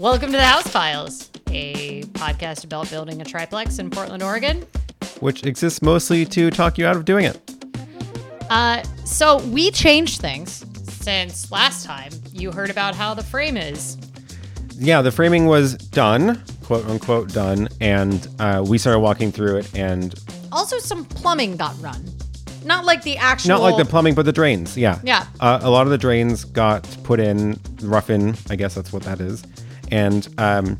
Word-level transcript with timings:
Welcome 0.00 0.30
to 0.30 0.36
the 0.36 0.44
House 0.44 0.66
Files, 0.68 1.28
a 1.48 2.02
podcast 2.12 2.64
about 2.64 2.88
building 2.88 3.20
a 3.20 3.24
triplex 3.24 3.78
in 3.78 3.90
Portland, 3.90 4.22
Oregon. 4.22 4.64
which 5.20 5.44
exists 5.44 5.82
mostly 5.82 6.24
to 6.26 6.50
talk 6.50 6.78
you 6.78 6.86
out 6.86 6.94
of 6.96 7.04
doing 7.04 7.24
it. 7.24 7.40
Uh, 8.48 8.82
so 9.04 9.38
we 9.48 9.70
changed 9.72 10.20
things 10.20 10.64
since 10.88 11.50
last 11.50 11.84
time 11.84 12.12
you 12.32 12.52
heard 12.52 12.70
about 12.70 12.94
how 12.94 13.12
the 13.14 13.24
frame 13.24 13.56
is. 13.56 13.96
Yeah, 14.74 15.02
the 15.02 15.10
framing 15.10 15.46
was 15.46 15.74
done, 15.74 16.42
quote 16.62 16.86
unquote 16.86 17.32
done, 17.32 17.68
and 17.80 18.28
uh, 18.38 18.64
we 18.66 18.78
started 18.78 19.00
walking 19.00 19.32
through 19.32 19.56
it, 19.58 19.74
and 19.76 20.14
Also, 20.52 20.78
some 20.78 21.04
plumbing 21.04 21.56
got 21.56 21.74
run. 21.82 22.04
Not 22.64 22.84
like 22.84 23.02
the 23.02 23.16
actual. 23.16 23.48
not 23.48 23.60
like 23.62 23.76
the 23.76 23.84
plumbing, 23.84 24.14
but 24.14 24.24
the 24.24 24.32
drains. 24.32 24.76
Yeah, 24.76 25.00
Yeah. 25.02 25.26
Uh, 25.40 25.58
a 25.62 25.70
lot 25.70 25.86
of 25.86 25.90
the 25.90 25.98
drains 25.98 26.44
got 26.44 26.84
put 27.02 27.18
in, 27.18 27.58
rough 27.82 28.10
in. 28.10 28.36
I 28.50 28.56
guess 28.56 28.74
that's 28.74 28.92
what 28.92 29.02
that 29.04 29.20
is, 29.20 29.42
and 29.90 30.28
um, 30.38 30.78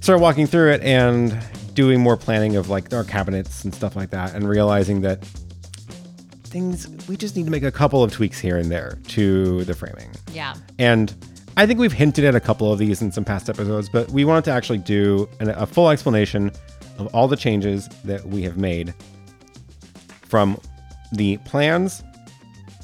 started 0.00 0.20
walking 0.22 0.46
through 0.46 0.72
it 0.72 0.82
and 0.82 1.38
doing 1.74 2.00
more 2.00 2.16
planning 2.16 2.56
of 2.56 2.68
like 2.68 2.92
our 2.92 3.04
cabinets 3.04 3.64
and 3.64 3.74
stuff 3.74 3.96
like 3.96 4.10
that, 4.10 4.34
and 4.34 4.48
realizing 4.48 5.00
that 5.02 5.24
things 6.44 6.88
we 7.08 7.16
just 7.16 7.36
need 7.36 7.44
to 7.44 7.50
make 7.50 7.64
a 7.64 7.72
couple 7.72 8.02
of 8.02 8.12
tweaks 8.12 8.38
here 8.38 8.56
and 8.56 8.70
there 8.70 8.98
to 9.08 9.64
the 9.64 9.74
framing. 9.74 10.10
Yeah. 10.32 10.54
And 10.78 11.12
I 11.56 11.66
think 11.66 11.80
we've 11.80 11.92
hinted 11.92 12.24
at 12.24 12.34
a 12.34 12.40
couple 12.40 12.72
of 12.72 12.78
these 12.78 13.02
in 13.02 13.10
some 13.12 13.24
past 13.24 13.48
episodes, 13.48 13.88
but 13.88 14.10
we 14.10 14.24
wanted 14.24 14.44
to 14.44 14.50
actually 14.52 14.78
do 14.78 15.28
an, 15.40 15.50
a 15.50 15.66
full 15.66 15.90
explanation 15.90 16.52
of 16.98 17.12
all 17.14 17.26
the 17.26 17.36
changes 17.36 17.88
that 18.04 18.24
we 18.26 18.42
have 18.42 18.56
made 18.56 18.94
from 20.22 20.60
the 21.12 21.38
plans 21.38 22.02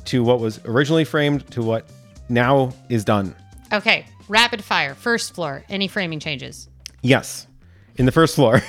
to 0.05 0.25
what 0.25 0.41
was 0.41 0.61
originally 0.65 1.05
framed 1.05 1.49
to 1.53 1.63
what 1.63 1.89
now 2.29 2.73
is 2.89 3.05
done. 3.05 3.35
Okay. 3.73 4.05
Rapid 4.31 4.63
fire. 4.63 4.95
First 4.95 5.35
floor. 5.35 5.65
Any 5.69 5.89
framing 5.89 6.21
changes? 6.21 6.69
Yes, 7.03 7.49
in 7.97 8.07
the 8.07 8.13
first 8.13 8.37
floor. 8.37 8.63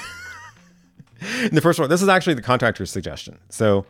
in 1.43 1.53
the 1.53 1.61
first 1.61 1.77
floor, 1.77 1.87
this 1.87 2.01
is 2.01 2.09
actually 2.09 2.33
the 2.33 2.41
contractor's 2.41 2.89
suggestion. 2.89 3.37
So, 3.49 3.85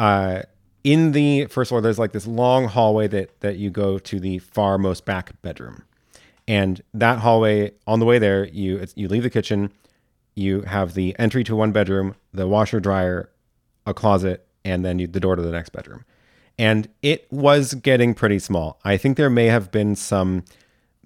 uh, 0.00 0.42
in 0.82 1.12
the 1.12 1.46
first 1.46 1.68
floor, 1.68 1.80
there's 1.80 2.00
like 2.00 2.10
this 2.10 2.26
long 2.26 2.66
hallway 2.66 3.06
that 3.06 3.40
that 3.40 3.56
you 3.56 3.70
go 3.70 4.00
to 4.00 4.18
the 4.18 4.40
far 4.40 4.78
most 4.78 5.04
back 5.04 5.40
bedroom, 5.42 5.84
and 6.48 6.82
that 6.92 7.20
hallway 7.20 7.70
on 7.86 8.00
the 8.00 8.04
way 8.04 8.18
there, 8.18 8.48
you 8.48 8.84
you 8.96 9.06
leave 9.06 9.22
the 9.22 9.30
kitchen, 9.30 9.70
you 10.34 10.62
have 10.62 10.94
the 10.94 11.14
entry 11.20 11.44
to 11.44 11.54
one 11.54 11.70
bedroom, 11.70 12.16
the 12.32 12.48
washer 12.48 12.80
dryer, 12.80 13.30
a 13.86 13.94
closet, 13.94 14.44
and 14.64 14.84
then 14.84 14.98
you, 14.98 15.06
the 15.06 15.20
door 15.20 15.36
to 15.36 15.42
the 15.42 15.52
next 15.52 15.70
bedroom. 15.70 16.04
And 16.58 16.88
it 17.00 17.28
was 17.30 17.74
getting 17.74 18.12
pretty 18.12 18.40
small. 18.40 18.80
I 18.84 18.96
think 18.96 19.16
there 19.16 19.30
may 19.30 19.46
have 19.46 19.70
been 19.70 19.94
some 19.94 20.42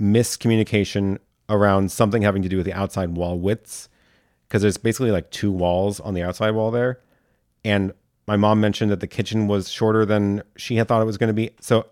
miscommunication 0.01 1.19
around 1.49 1.91
something 1.93 2.23
having 2.23 2.43
to 2.43 2.49
do 2.49 2.57
with 2.57 2.67
the 2.67 2.73
outside 2.73 3.11
wall 3.17 3.39
widths 3.39 3.89
because 4.47 4.63
there's 4.63 4.77
basically 4.77 5.11
like 5.11 5.31
two 5.31 5.51
walls 5.51 6.01
on 6.01 6.15
the 6.15 6.23
outside 6.23 6.51
wall 6.51 6.71
there. 6.71 7.01
And 7.65 7.93
my 8.27 8.37
mom 8.37 8.61
mentioned 8.61 8.91
that 8.91 9.01
the 9.01 9.07
kitchen 9.07 9.47
was 9.47 9.71
shorter 9.71 10.05
than 10.05 10.43
she 10.57 10.77
had 10.77 10.89
thought 10.89 11.03
it 11.03 11.07
was 11.07 11.19
going 11.19 11.29
to 11.29 11.35
be. 11.35 11.51
So 11.61 11.87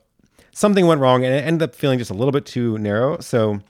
something 0.52 0.86
went 0.86 1.00
wrong 1.00 1.24
and 1.24 1.34
it 1.34 1.44
ended 1.44 1.68
up 1.68 1.74
feeling 1.74 1.98
just 1.98 2.10
a 2.10 2.14
little 2.14 2.32
bit 2.32 2.46
too 2.46 2.78
narrow. 2.78 3.20
So 3.20 3.60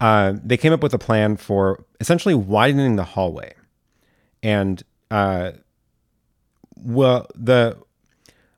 uh, 0.00 0.34
they 0.42 0.56
came 0.56 0.72
up 0.72 0.82
with 0.82 0.94
a 0.94 0.98
plan 0.98 1.36
for 1.36 1.84
essentially 2.00 2.34
widening 2.34 2.96
the 2.96 3.04
hallway. 3.04 3.54
And 4.42 4.82
uh, 5.10 5.52
well, 6.76 7.26
the 7.34 7.76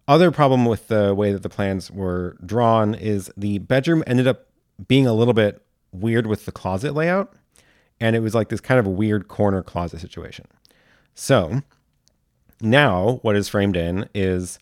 other 0.07 0.31
problem 0.31 0.65
with 0.65 0.89
the 0.89 1.15
way 1.15 1.33
that 1.33 1.43
the 1.43 1.49
plans 1.49 1.91
were 1.91 2.37
drawn 2.45 2.95
is 2.95 3.31
the 3.37 3.59
bedroom 3.59 4.03
ended 4.07 4.27
up 4.27 4.47
being 4.89 5.07
a 5.07 5.13
little 5.13 5.35
bit 5.35 5.63
weird 5.93 6.27
with 6.27 6.45
the 6.47 6.53
closet 6.53 6.95
layout. 6.95 7.33
And 8.01 8.17
it 8.17 8.21
was 8.21 8.35
like 8.35 8.49
this 8.49 8.61
kind 8.61 8.81
of 8.81 8.87
weird 8.87 9.29
corner 9.29 9.63
closet 9.63 10.01
situation. 10.01 10.47
So 11.15 11.63
now 12.61 13.19
what 13.23 13.37
is 13.37 13.49
framed 13.49 13.77
in 13.77 14.09
is 14.15 14.59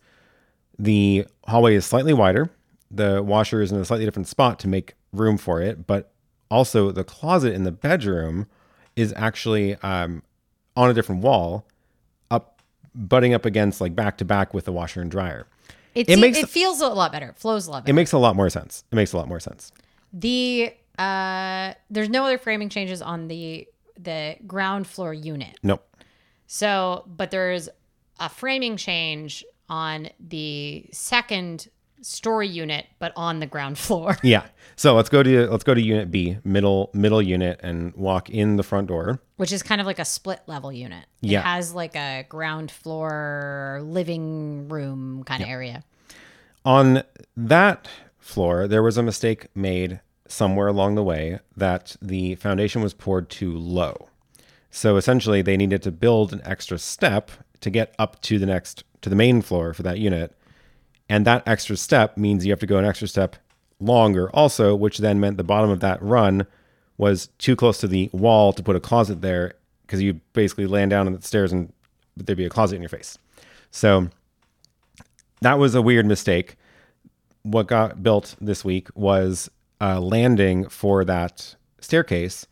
the 0.78 1.26
hallway 1.46 1.74
is 1.74 1.84
slightly 1.86 2.12
wider. 2.12 2.50
The 2.90 3.22
washer 3.22 3.60
is 3.60 3.70
in 3.70 3.78
a 3.78 3.84
slightly 3.84 4.04
different 4.06 4.28
spot 4.28 4.58
to 4.60 4.68
make 4.68 4.94
room 5.12 5.36
for 5.36 5.60
it, 5.60 5.86
but 5.86 6.10
also 6.50 6.90
the 6.90 7.04
closet 7.04 7.52
in 7.52 7.64
the 7.64 7.70
bedroom 7.72 8.46
is 8.96 9.12
actually 9.16 9.76
um, 9.76 10.22
on 10.76 10.90
a 10.90 10.94
different 10.94 11.22
wall, 11.22 11.66
up 12.30 12.62
butting 12.94 13.34
up 13.34 13.44
against 13.44 13.80
like 13.80 13.94
back 13.94 14.16
to 14.18 14.24
back 14.24 14.54
with 14.54 14.64
the 14.64 14.72
washer 14.72 15.00
and 15.00 15.10
dryer. 15.10 15.46
It, 15.94 16.08
It 16.08 16.18
makes- 16.18 16.38
it 16.38 16.48
feels 16.48 16.80
a 16.80 16.88
lot 16.88 17.12
better. 17.12 17.28
It 17.28 17.36
flows 17.36 17.66
a 17.66 17.70
lot 17.70 17.88
It 17.88 17.92
makes 17.92 18.12
a 18.12 18.18
lot 18.18 18.34
more 18.36 18.50
sense. 18.50 18.84
It 18.90 18.96
makes 18.96 19.12
a 19.12 19.16
lot 19.16 19.28
more 19.28 19.40
sense. 19.40 19.70
The 20.12 20.72
uh, 20.98 21.74
there's 21.90 22.08
no 22.08 22.24
other 22.24 22.38
framing 22.38 22.68
changes 22.68 23.00
on 23.02 23.28
the 23.28 23.68
the 23.98 24.36
ground 24.46 24.86
floor 24.86 25.12
unit. 25.14 25.58
Nope. 25.62 25.84
So, 26.46 27.04
but 27.06 27.30
there's 27.30 27.68
a 28.18 28.28
framing 28.28 28.76
change 28.76 29.44
on 29.68 30.08
the 30.18 30.86
second 30.92 31.68
story 32.00 32.48
unit, 32.48 32.86
but 33.00 33.12
on 33.16 33.40
the 33.40 33.46
ground 33.46 33.76
floor. 33.86 34.16
Yeah. 34.22 34.46
So 34.76 34.94
let's 34.94 35.08
go 35.08 35.22
to 35.22 35.46
let's 35.50 35.64
go 35.64 35.74
to 35.74 35.80
unit 35.80 36.10
B, 36.10 36.38
middle 36.44 36.90
middle 36.94 37.20
unit, 37.22 37.60
and 37.62 37.92
walk 37.94 38.30
in 38.30 38.56
the 38.56 38.62
front 38.62 38.86
door. 38.88 39.20
which 39.36 39.52
is 39.52 39.62
kind 39.62 39.80
of 39.80 39.86
like 39.86 39.98
a 39.98 40.04
split 40.04 40.40
level 40.46 40.72
unit. 40.72 41.04
It 41.22 41.30
Yeah. 41.30 41.42
has 41.42 41.74
like 41.74 41.94
a 41.96 42.24
ground 42.28 42.70
floor 42.70 43.80
living 43.84 44.68
room 44.68 45.22
kind 45.24 45.42
of 45.42 45.48
area. 45.48 45.84
On 46.64 47.02
that 47.36 47.88
floor, 48.28 48.68
there 48.68 48.82
was 48.82 48.98
a 48.98 49.02
mistake 49.02 49.46
made 49.54 50.00
somewhere 50.26 50.68
along 50.68 50.94
the 50.94 51.02
way 51.02 51.40
that 51.56 51.96
the 52.02 52.34
foundation 52.36 52.82
was 52.82 52.94
poured 52.94 53.30
too 53.30 53.56
low. 53.56 54.08
So 54.70 54.96
essentially, 54.96 55.42
they 55.42 55.56
needed 55.56 55.82
to 55.82 55.90
build 55.90 56.32
an 56.32 56.42
extra 56.44 56.78
step 56.78 57.30
to 57.60 57.70
get 57.70 57.94
up 57.98 58.20
to 58.22 58.38
the 58.38 58.46
next 58.46 58.84
to 59.00 59.08
the 59.08 59.16
main 59.16 59.40
floor 59.42 59.72
for 59.72 59.82
that 59.82 59.98
unit. 59.98 60.36
And 61.08 61.24
that 61.24 61.42
extra 61.46 61.76
step 61.76 62.16
means 62.16 62.44
you 62.44 62.52
have 62.52 62.60
to 62.60 62.66
go 62.66 62.78
an 62.78 62.84
extra 62.84 63.08
step 63.08 63.36
longer 63.80 64.28
also, 64.30 64.74
which 64.74 64.98
then 64.98 65.20
meant 65.20 65.38
the 65.38 65.44
bottom 65.44 65.70
of 65.70 65.80
that 65.80 66.02
run 66.02 66.46
was 66.98 67.28
too 67.38 67.56
close 67.56 67.78
to 67.78 67.88
the 67.88 68.10
wall 68.12 68.52
to 68.52 68.62
put 68.62 68.76
a 68.76 68.80
closet 68.80 69.22
there 69.22 69.54
because 69.86 70.02
you 70.02 70.20
basically 70.34 70.66
land 70.66 70.90
down 70.90 71.06
on 71.06 71.14
the 71.14 71.22
stairs 71.22 71.52
and 71.52 71.72
there'd 72.16 72.36
be 72.36 72.44
a 72.44 72.50
closet 72.50 72.76
in 72.76 72.82
your 72.82 72.88
face. 72.88 73.16
So 73.70 74.10
that 75.40 75.58
was 75.58 75.74
a 75.74 75.80
weird 75.80 76.04
mistake. 76.04 76.56
What 77.50 77.66
got 77.66 78.02
built 78.02 78.34
this 78.40 78.64
week 78.64 78.88
was 78.94 79.50
a 79.80 80.00
landing 80.00 80.68
for 80.68 81.04
that 81.04 81.54
staircase 81.80 82.46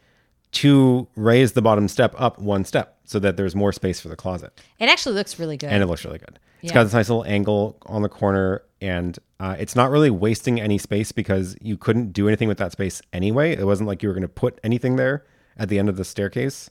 to 0.52 1.06
raise 1.16 1.52
the 1.52 1.62
bottom 1.62 1.88
step 1.88 2.14
up 2.16 2.38
one 2.38 2.64
step 2.64 2.98
so 3.04 3.18
that 3.18 3.36
there's 3.36 3.54
more 3.54 3.72
space 3.72 4.00
for 4.00 4.08
the 4.08 4.16
closet. 4.16 4.58
It 4.78 4.88
actually 4.88 5.14
looks 5.16 5.38
really 5.38 5.56
good. 5.56 5.70
And 5.70 5.82
it 5.82 5.86
looks 5.86 6.04
really 6.04 6.18
good. 6.18 6.38
It's 6.62 6.70
Yeah. 6.70 6.74
got 6.74 6.84
this 6.84 6.92
nice 6.94 7.08
little 7.08 7.24
angle 7.26 7.76
on 7.86 8.02
the 8.02 8.08
corner, 8.08 8.62
and 8.80 9.18
uh, 9.38 9.56
it's 9.58 9.76
not 9.76 9.90
really 9.90 10.08
wasting 10.10 10.60
any 10.60 10.78
space 10.78 11.12
because 11.12 11.56
you 11.60 11.76
couldn't 11.76 12.12
do 12.12 12.26
anything 12.26 12.48
with 12.48 12.58
that 12.58 12.72
space 12.72 13.02
anyway. 13.12 13.54
It 13.54 13.64
wasn't 13.66 13.86
like 13.88 14.02
you 14.02 14.08
were 14.08 14.14
going 14.14 14.22
to 14.22 14.28
put 14.28 14.58
anything 14.64 14.96
there 14.96 15.24
at 15.58 15.68
the 15.68 15.78
end 15.78 15.88
of 15.88 15.96
the 15.96 16.04
staircase. 16.04 16.70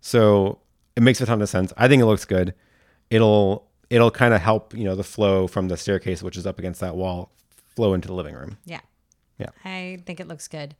So 0.00 0.60
it 0.96 1.02
makes 1.02 1.20
a 1.20 1.26
ton 1.26 1.42
of 1.42 1.48
sense. 1.48 1.72
I 1.76 1.88
think 1.88 2.00
it 2.00 2.06
looks 2.06 2.24
good. 2.24 2.54
It'll 3.10 3.66
it'll 3.90 4.10
kind 4.10 4.34
of 4.34 4.40
help 4.40 4.74
you 4.74 4.84
know 4.84 4.94
the 4.96 5.04
flow 5.04 5.46
from 5.46 5.68
the 5.68 5.76
staircase, 5.76 6.22
which 6.22 6.36
is 6.36 6.46
up 6.46 6.58
against 6.58 6.80
that 6.80 6.96
wall, 6.96 7.30
flow 7.76 7.94
into 7.94 8.08
the 8.08 8.14
living 8.14 8.34
room. 8.34 8.58
yeah. 8.64 8.80
Yeah. 9.38 9.50
I 9.66 9.98
think 10.06 10.18
it 10.18 10.28
looks 10.28 10.48
good. 10.48 10.74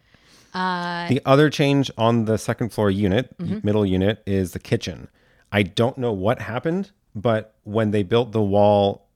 Uh, 0.54 1.08
The 1.08 1.20
other 1.26 1.50
change 1.50 1.90
on 1.98 2.24
the 2.24 2.38
second 2.38 2.70
floor 2.70 2.90
unit, 2.90 3.36
Mm-hmm. 3.38 3.58
middle 3.62 3.84
unit, 3.84 4.22
is 4.26 4.52
the 4.52 4.58
kitchen. 4.58 5.08
I 5.52 5.62
don't 5.62 5.98
know 5.98 6.12
what 6.12 6.40
happened, 6.40 6.90
but 7.14 7.54
when 7.64 7.90
they 7.90 8.02
built 8.02 8.32
the 8.32 8.40
wall 8.42 9.08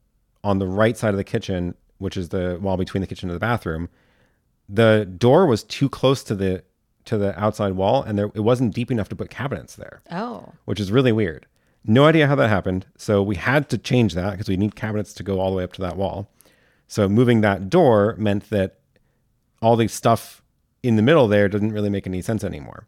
on 0.43 0.59
the 0.59 0.67
right 0.67 0.95
side 0.95 1.09
of 1.09 1.17
the 1.17 1.23
kitchen, 1.23 1.73
which 1.97 2.17
is 2.17 2.29
the 2.29 2.59
wall 2.61 2.77
between 2.77 3.01
the 3.01 3.07
kitchen 3.07 3.29
and 3.29 3.35
the 3.35 3.39
bathroom, 3.39 3.89
the 4.69 5.05
door 5.17 5.45
was 5.47 5.63
too 5.63 5.89
close 5.89 6.23
to 6.25 6.35
the 6.35 6.63
to 7.05 7.17
the 7.17 7.37
outside 7.39 7.73
wall, 7.73 8.03
and 8.03 8.17
there 8.19 8.29
it 8.35 8.41
wasn't 8.41 8.75
deep 8.75 8.91
enough 8.91 9.09
to 9.09 9.15
put 9.15 9.31
cabinets 9.31 9.75
there, 9.75 10.01
oh, 10.11 10.53
which 10.65 10.79
is 10.79 10.91
really 10.91 11.11
weird. 11.11 11.47
No 11.83 12.05
idea 12.05 12.27
how 12.27 12.35
that 12.35 12.49
happened, 12.49 12.85
so 12.95 13.23
we 13.23 13.35
had 13.37 13.69
to 13.69 13.77
change 13.79 14.13
that 14.13 14.31
because 14.31 14.47
we 14.47 14.55
need 14.55 14.75
cabinets 14.75 15.13
to 15.15 15.23
go 15.23 15.39
all 15.39 15.49
the 15.49 15.57
way 15.57 15.63
up 15.63 15.73
to 15.73 15.81
that 15.81 15.97
wall. 15.97 16.29
So 16.91 17.07
moving 17.07 17.39
that 17.39 17.69
door 17.69 18.15
meant 18.17 18.49
that 18.49 18.81
all 19.61 19.77
the 19.77 19.87
stuff 19.87 20.41
in 20.83 20.97
the 20.97 21.01
middle 21.01 21.29
there 21.29 21.47
didn't 21.47 21.71
really 21.71 21.89
make 21.89 22.05
any 22.05 22.21
sense 22.21 22.43
anymore. 22.43 22.85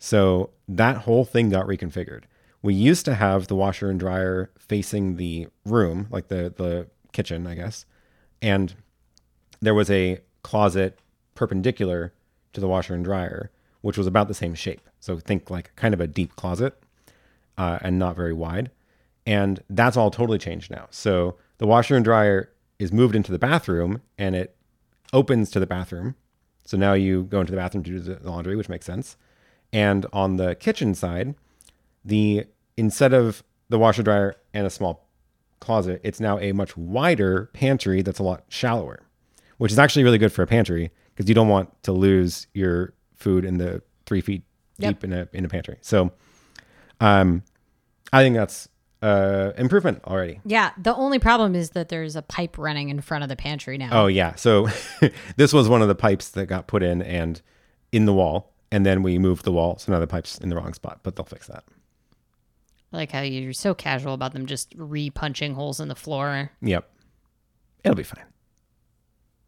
So 0.00 0.50
that 0.66 0.96
whole 0.96 1.24
thing 1.24 1.50
got 1.50 1.68
reconfigured. 1.68 2.24
We 2.60 2.74
used 2.74 3.04
to 3.04 3.14
have 3.14 3.46
the 3.46 3.54
washer 3.54 3.88
and 3.88 4.00
dryer 4.00 4.50
facing 4.58 5.14
the 5.14 5.46
room, 5.64 6.08
like 6.10 6.26
the 6.26 6.52
the 6.56 6.88
kitchen, 7.12 7.46
I 7.46 7.54
guess, 7.54 7.86
and 8.42 8.74
there 9.60 9.74
was 9.74 9.92
a 9.92 10.18
closet 10.42 10.98
perpendicular 11.36 12.12
to 12.52 12.60
the 12.60 12.66
washer 12.66 12.94
and 12.94 13.04
dryer, 13.04 13.52
which 13.80 13.96
was 13.96 14.08
about 14.08 14.26
the 14.26 14.34
same 14.34 14.56
shape. 14.56 14.88
So 14.98 15.20
think 15.20 15.50
like 15.50 15.70
kind 15.76 15.94
of 15.94 16.00
a 16.00 16.08
deep 16.08 16.34
closet 16.34 16.82
uh, 17.56 17.78
and 17.80 17.96
not 17.96 18.16
very 18.16 18.32
wide. 18.32 18.72
And 19.24 19.62
that's 19.70 19.96
all 19.96 20.10
totally 20.10 20.38
changed 20.38 20.72
now. 20.72 20.88
So 20.90 21.36
the 21.58 21.66
washer 21.68 21.94
and 21.94 22.04
dryer 22.04 22.50
is 22.78 22.92
moved 22.92 23.14
into 23.14 23.32
the 23.32 23.38
bathroom 23.38 24.02
and 24.18 24.34
it 24.34 24.56
opens 25.12 25.50
to 25.50 25.60
the 25.60 25.66
bathroom 25.66 26.14
So 26.64 26.76
now 26.76 26.94
you 26.94 27.22
go 27.24 27.40
into 27.40 27.52
the 27.52 27.56
bathroom 27.56 27.84
to 27.84 27.90
do 27.90 28.00
the 28.00 28.18
laundry, 28.28 28.56
which 28.56 28.68
makes 28.68 28.84
sense. 28.86 29.16
And 29.72 30.04
on 30.12 30.36
the 30.36 30.54
kitchen 30.56 30.94
side, 30.94 31.34
the 32.04 32.44
instead 32.76 33.12
of 33.14 33.42
the 33.68 33.78
washer 33.78 34.02
dryer 34.02 34.34
and 34.52 34.66
a 34.66 34.70
small 34.70 35.08
closet, 35.60 36.00
it's 36.04 36.20
now 36.20 36.38
a 36.38 36.52
much 36.52 36.76
wider 36.76 37.50
pantry 37.52 38.02
that's 38.02 38.18
a 38.18 38.22
lot 38.22 38.44
shallower, 38.48 39.02
which 39.58 39.72
is 39.72 39.78
actually 39.78 40.04
really 40.04 40.18
good 40.18 40.32
for 40.32 40.42
a 40.42 40.46
pantry 40.46 40.90
because 41.14 41.28
you 41.28 41.34
don't 41.34 41.48
want 41.48 41.70
to 41.84 41.92
lose 41.92 42.46
your 42.52 42.92
food 43.14 43.44
in 43.44 43.58
the 43.58 43.82
three 44.06 44.20
feet 44.20 44.42
Yep. 44.78 44.90
deep 44.94 45.04
in 45.04 45.12
a 45.14 45.28
in 45.32 45.44
a 45.44 45.48
pantry. 45.48 45.78
So, 45.80 46.10
um, 47.00 47.42
I 48.12 48.22
think 48.22 48.36
that's 48.36 48.68
uh 49.02 49.52
improvement 49.56 50.02
already. 50.06 50.40
Yeah. 50.44 50.70
The 50.78 50.94
only 50.94 51.18
problem 51.18 51.54
is 51.54 51.70
that 51.70 51.88
there's 51.88 52.16
a 52.16 52.22
pipe 52.22 52.56
running 52.58 52.88
in 52.88 53.00
front 53.00 53.22
of 53.22 53.28
the 53.28 53.36
pantry 53.36 53.78
now. 53.78 53.90
Oh 53.92 54.06
yeah. 54.06 54.34
So 54.36 54.68
this 55.36 55.52
was 55.52 55.68
one 55.68 55.82
of 55.82 55.88
the 55.88 55.94
pipes 55.94 56.30
that 56.30 56.46
got 56.46 56.66
put 56.66 56.82
in 56.82 57.02
and 57.02 57.40
in 57.92 58.06
the 58.06 58.12
wall, 58.12 58.52
and 58.72 58.84
then 58.84 59.02
we 59.02 59.18
moved 59.18 59.44
the 59.44 59.52
wall, 59.52 59.78
so 59.78 59.92
now 59.92 60.00
the 60.00 60.06
pipe's 60.06 60.38
in 60.38 60.48
the 60.48 60.56
wrong 60.56 60.74
spot. 60.74 61.00
But 61.02 61.16
they'll 61.16 61.24
fix 61.24 61.46
that. 61.46 61.64
I 62.92 62.96
like 62.96 63.12
how 63.12 63.20
you're 63.20 63.52
so 63.52 63.74
casual 63.74 64.14
about 64.14 64.32
them 64.32 64.46
just 64.46 64.72
re-punching 64.76 65.54
holes 65.54 65.80
in 65.80 65.88
the 65.88 65.94
floor. 65.96 66.50
Yep. 66.62 66.88
It'll 67.84 67.96
be 67.96 68.02
fine. 68.02 68.24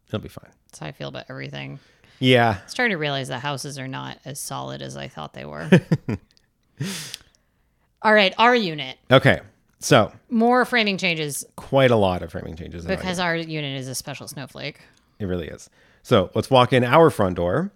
It'll 0.07 0.19
be 0.19 0.29
fine. 0.29 0.51
That's 0.67 0.79
how 0.79 0.87
I 0.87 0.91
feel 0.91 1.07
about 1.07 1.25
everything. 1.29 1.79
Yeah. 2.19 2.57
I 2.59 2.63
was 2.63 2.71
starting 2.71 2.93
to 2.93 2.97
realize 2.97 3.29
that 3.29 3.39
houses 3.39 3.79
are 3.79 3.87
not 3.87 4.19
as 4.25 4.39
solid 4.39 4.81
as 4.81 4.97
I 4.97 5.07
thought 5.07 5.33
they 5.33 5.45
were. 5.45 5.69
All 8.01 8.13
right, 8.13 8.33
our 8.37 8.55
unit. 8.55 8.97
Okay. 9.11 9.41
So 9.79 10.11
More 10.29 10.65
framing 10.65 10.97
changes 10.97 11.45
quite 11.55 11.91
a 11.91 11.95
lot 11.95 12.21
of 12.21 12.31
framing 12.31 12.55
changes. 12.55 12.83
in 12.85 12.91
our 12.91 12.97
because 12.97 13.19
our 13.19 13.35
unit 13.35 13.79
is 13.79 13.87
a 13.87 13.95
special 13.95 14.27
snowflake. 14.27 14.81
It 15.19 15.25
really 15.25 15.47
is. 15.47 15.69
So 16.03 16.31
let's 16.35 16.49
walk 16.49 16.73
in 16.73 16.83
our 16.83 17.09
front 17.09 17.35
door. 17.35 17.71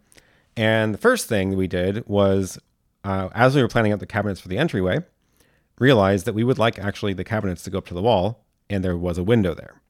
And 0.56 0.94
the 0.94 0.98
first 0.98 1.28
thing 1.28 1.56
we 1.56 1.68
did 1.68 2.08
was, 2.08 2.60
uh, 3.04 3.30
as 3.34 3.56
we 3.56 3.62
were 3.62 3.68
planning 3.68 3.92
out 3.92 4.00
the 4.00 4.06
cabinets 4.06 4.40
for 4.42 4.50
the 4.50 4.58
entryway, 4.58 5.00
realized 5.80 6.26
that 6.26 6.34
we 6.36 6.44
would 6.44 6.60
like 6.60 6.78
actually 6.78 7.14
the 7.14 7.24
cabinets 7.24 7.64
to 7.64 7.70
go 7.70 7.80
up 7.80 7.88
to 7.88 7.94
the 7.94 8.02
wall, 8.02 8.46
and 8.70 8.84
there 8.84 8.98
was 8.98 9.18
a 9.18 9.24
window 9.24 9.54
there, 9.54 9.82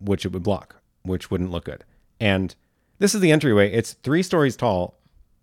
which 0.00 0.24
it 0.24 0.32
would 0.32 0.42
block, 0.42 0.76
which 1.02 1.30
wouldn't 1.30 1.50
look 1.50 1.64
good. 1.66 1.84
And 2.18 2.54
this 2.98 3.14
is 3.14 3.20
the 3.20 3.32
entryway. 3.32 3.72
It's 3.72 3.92
three 4.02 4.22
stories 4.22 4.56
tall, 4.56 4.98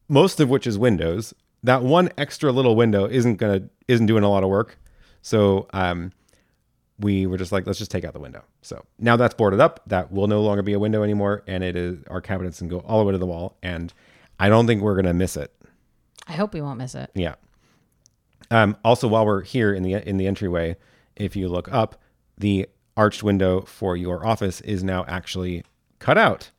most 0.09 0.39
of 0.39 0.50
which 0.50 0.67
is 0.67 0.77
windows. 0.77 1.33
That 1.63 1.83
one 1.83 2.09
extra 2.17 2.51
little 2.51 2.75
window 2.75 3.06
isn't 3.06 3.35
gonna 3.35 3.69
isn't 3.91 4.05
doing 4.05 4.23
a 4.23 4.29
lot 4.29 4.43
of 4.43 4.49
work. 4.49 4.77
So 5.21 5.67
um, 5.73 6.11
we 6.99 7.25
were 7.25 7.38
just 7.38 7.51
like, 7.51 7.67
let's 7.67 7.79
just 7.79 7.91
take 7.91 8.05
out 8.05 8.13
the 8.13 8.19
window. 8.19 8.43
So 8.61 8.85
now 8.97 9.15
that's 9.15 9.33
boarded 9.33 9.59
up. 9.59 9.81
That 9.88 10.11
will 10.11 10.27
no 10.27 10.41
longer 10.41 10.63
be 10.63 10.73
a 10.73 10.79
window 10.79 11.03
anymore, 11.03 11.43
and 11.47 11.63
it 11.63 11.75
is 11.75 11.99
our 12.07 12.21
cabinets 12.21 12.59
can 12.59 12.67
go 12.67 12.79
all 12.79 12.99
the 12.99 13.05
way 13.05 13.11
to 13.11 13.17
the 13.17 13.25
wall. 13.25 13.57
And 13.61 13.93
I 14.39 14.49
don't 14.49 14.65
think 14.65 14.81
we're 14.81 14.95
gonna 14.95 15.13
miss 15.13 15.38
it. 15.38 15.53
I 16.27 16.33
hope 16.33 16.53
we 16.53 16.61
won't 16.61 16.77
miss 16.77 16.95
it. 16.95 17.11
Yeah. 17.13 17.35
Um, 18.49 18.77
also, 18.83 19.07
while 19.07 19.25
we're 19.25 19.41
here 19.41 19.73
in 19.73 19.83
the 19.83 20.07
in 20.07 20.17
the 20.17 20.27
entryway, 20.27 20.75
if 21.15 21.35
you 21.35 21.47
look 21.47 21.71
up, 21.71 22.01
the 22.38 22.67
arched 22.97 23.23
window 23.23 23.61
for 23.61 23.95
your 23.95 24.25
office 24.25 24.61
is 24.61 24.83
now 24.83 25.05
actually 25.07 25.63
cut 25.99 26.17
out, 26.17 26.51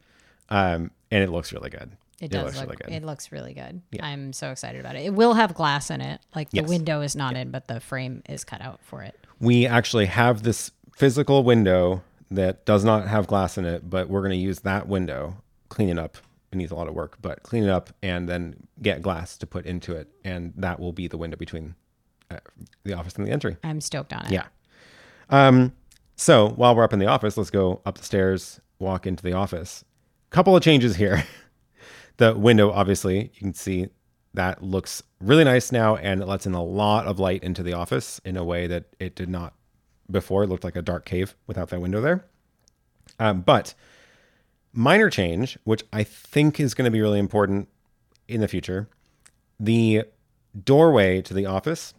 um, 0.49 0.91
and 1.11 1.23
it 1.23 1.31
looks 1.31 1.53
really 1.53 1.71
good. 1.71 1.97
It 2.23 2.31
does 2.31 2.45
looks 2.45 2.57
look. 2.57 2.65
really 2.67 2.77
good. 2.77 2.93
It 2.93 3.05
looks 3.05 3.33
really 3.33 3.53
good. 3.55 3.83
I'm 4.01 4.33
so 4.33 4.51
excited 4.51 4.81
about 4.81 4.97
it. 4.97 5.01
It 5.05 5.13
will 5.15 5.35
have 5.35 5.53
glass 5.55 5.91
in 5.91 6.01
it. 6.01 6.21
Like 6.35 6.51
the 6.51 6.59
Yes. 6.59 6.69
window 6.69 7.01
is 7.03 7.15
not 7.17 7.37
in, 7.37 7.51
but 7.51 7.67
the 7.69 7.81
frame 7.81 8.23
is 8.29 8.45
cut 8.45 8.61
out 8.61 8.81
for 8.83 9.03
it. 9.03 9.19
we 9.41 9.67
actually 9.67 10.07
have 10.07 10.45
this 10.45 10.71
physical 10.97 11.43
window 11.43 12.03
that 12.31 12.65
does 12.65 12.85
not 12.85 13.09
have 13.09 13.27
glass 13.27 13.59
in 13.59 13.65
it, 13.65 13.91
but 13.91 14.09
we're 14.09 14.21
going 14.21 14.31
to 14.31 14.37
use 14.37 14.61
that 14.61 14.87
window, 14.87 15.37
clean 15.69 15.89
it 15.89 15.99
up. 15.99 16.17
It 16.53 16.57
needs 16.57 16.71
a 16.71 16.75
lot 16.77 16.87
of 16.87 16.95
work, 16.95 17.17
but 17.21 17.43
clean 17.43 17.65
it 17.65 17.69
up 17.71 17.91
and 18.03 18.29
then 18.29 18.55
get 18.81 19.03
glass 19.03 19.37
to 19.39 19.47
put 19.47 19.67
into 19.67 19.95
it. 19.97 20.09
And 20.25 20.53
that 20.57 20.79
will 20.79 20.93
be 20.93 21.09
the 21.09 21.17
window 21.19 21.37
between 21.37 21.75
uh, 22.31 22.37
the 22.85 22.93
office 22.95 23.17
and 23.17 23.27
the 23.27 23.33
entry. 23.33 23.57
I'm 23.65 23.81
stoked 23.81 24.13
on 24.13 24.27
it. 24.27 24.31
Yeah. 24.33 24.45
Um, 25.31 25.73
so 26.15 26.51
while 26.51 26.77
we're 26.77 26.85
up 26.85 26.93
in 26.93 26.99
the 27.01 27.07
office, 27.07 27.37
let's 27.37 27.51
go 27.51 27.81
up 27.85 27.99
the 27.99 28.05
stairs, 28.05 28.61
walk 28.79 29.07
into 29.07 29.23
the 29.25 29.33
office. 29.33 29.85
Couple 30.31 30.55
of 30.57 30.63
changes 30.63 30.97
here. 30.97 31.25
the 32.17 32.35
window, 32.35 32.71
obviously, 32.71 33.31
you 33.35 33.41
can 33.41 33.55
see 33.55 33.89
that 34.35 34.63
looks 34.63 35.03
really 35.21 35.45
nice 35.45 35.73
now 35.73 35.97
and 35.97 36.23
it 36.23 36.27
lets 36.27 36.47
in 36.47 36.55
a 36.55 36.63
lot 36.63 37.07
of 37.07 37.19
light 37.19 37.43
into 37.43 37.63
the 37.63 37.73
office 37.73 38.21
in 38.25 38.37
a 38.37 38.45
way 38.45 38.67
that 38.67 38.85
it 38.99 39.15
did 39.15 39.29
not 39.29 39.55
before. 40.11 40.45
It 40.45 40.49
looked 40.49 40.65
like 40.65 40.77
a 40.77 40.83
dark 40.83 41.05
cave 41.05 41.35
without 41.47 41.69
that 41.69 41.81
window 41.81 42.01
there. 42.01 42.25
Um, 43.19 43.43
but 43.43 43.75
minor 44.73 45.11
change, 45.11 45.59
which 45.65 45.85
I 45.93 46.03
think 46.03 46.59
is 46.59 46.75
going 46.75 46.87
to 46.87 46.91
be 46.91 47.01
really 47.01 47.19
important 47.19 47.69
in 48.29 48.41
the 48.41 48.49
future, 48.49 48.89
the 49.61 50.05
doorway 50.65 51.21
to 51.23 51.35
the 51.35 51.47
office 51.47 51.95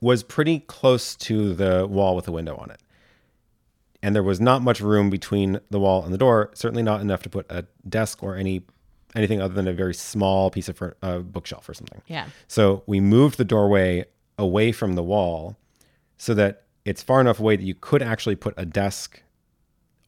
was 0.00 0.22
pretty 0.22 0.60
close 0.60 1.16
to 1.16 1.54
the 1.54 1.86
wall 1.86 2.16
with 2.16 2.28
a 2.28 2.32
window 2.32 2.56
on 2.56 2.70
it. 2.70 2.80
And 4.02 4.14
there 4.14 4.22
was 4.22 4.40
not 4.40 4.62
much 4.62 4.80
room 4.80 5.10
between 5.10 5.60
the 5.70 5.80
wall 5.80 6.04
and 6.04 6.12
the 6.12 6.18
door, 6.18 6.50
certainly 6.54 6.82
not 6.82 7.00
enough 7.00 7.22
to 7.22 7.30
put 7.30 7.46
a 7.50 7.66
desk 7.88 8.22
or 8.22 8.36
any 8.36 8.62
anything 9.16 9.40
other 9.40 9.54
than 9.54 9.66
a 9.66 9.72
very 9.72 9.94
small 9.94 10.50
piece 10.50 10.68
of 10.68 10.80
uh, 11.02 11.18
bookshelf 11.18 11.68
or 11.68 11.74
something. 11.74 12.02
Yeah. 12.06 12.26
So 12.46 12.82
we 12.86 13.00
moved 13.00 13.38
the 13.38 13.44
doorway 13.44 14.04
away 14.38 14.72
from 14.72 14.94
the 14.94 15.02
wall 15.02 15.56
so 16.18 16.34
that 16.34 16.64
it's 16.84 17.02
far 17.02 17.20
enough 17.20 17.40
away 17.40 17.56
that 17.56 17.64
you 17.64 17.74
could 17.74 18.02
actually 18.02 18.36
put 18.36 18.54
a 18.56 18.66
desk 18.66 19.22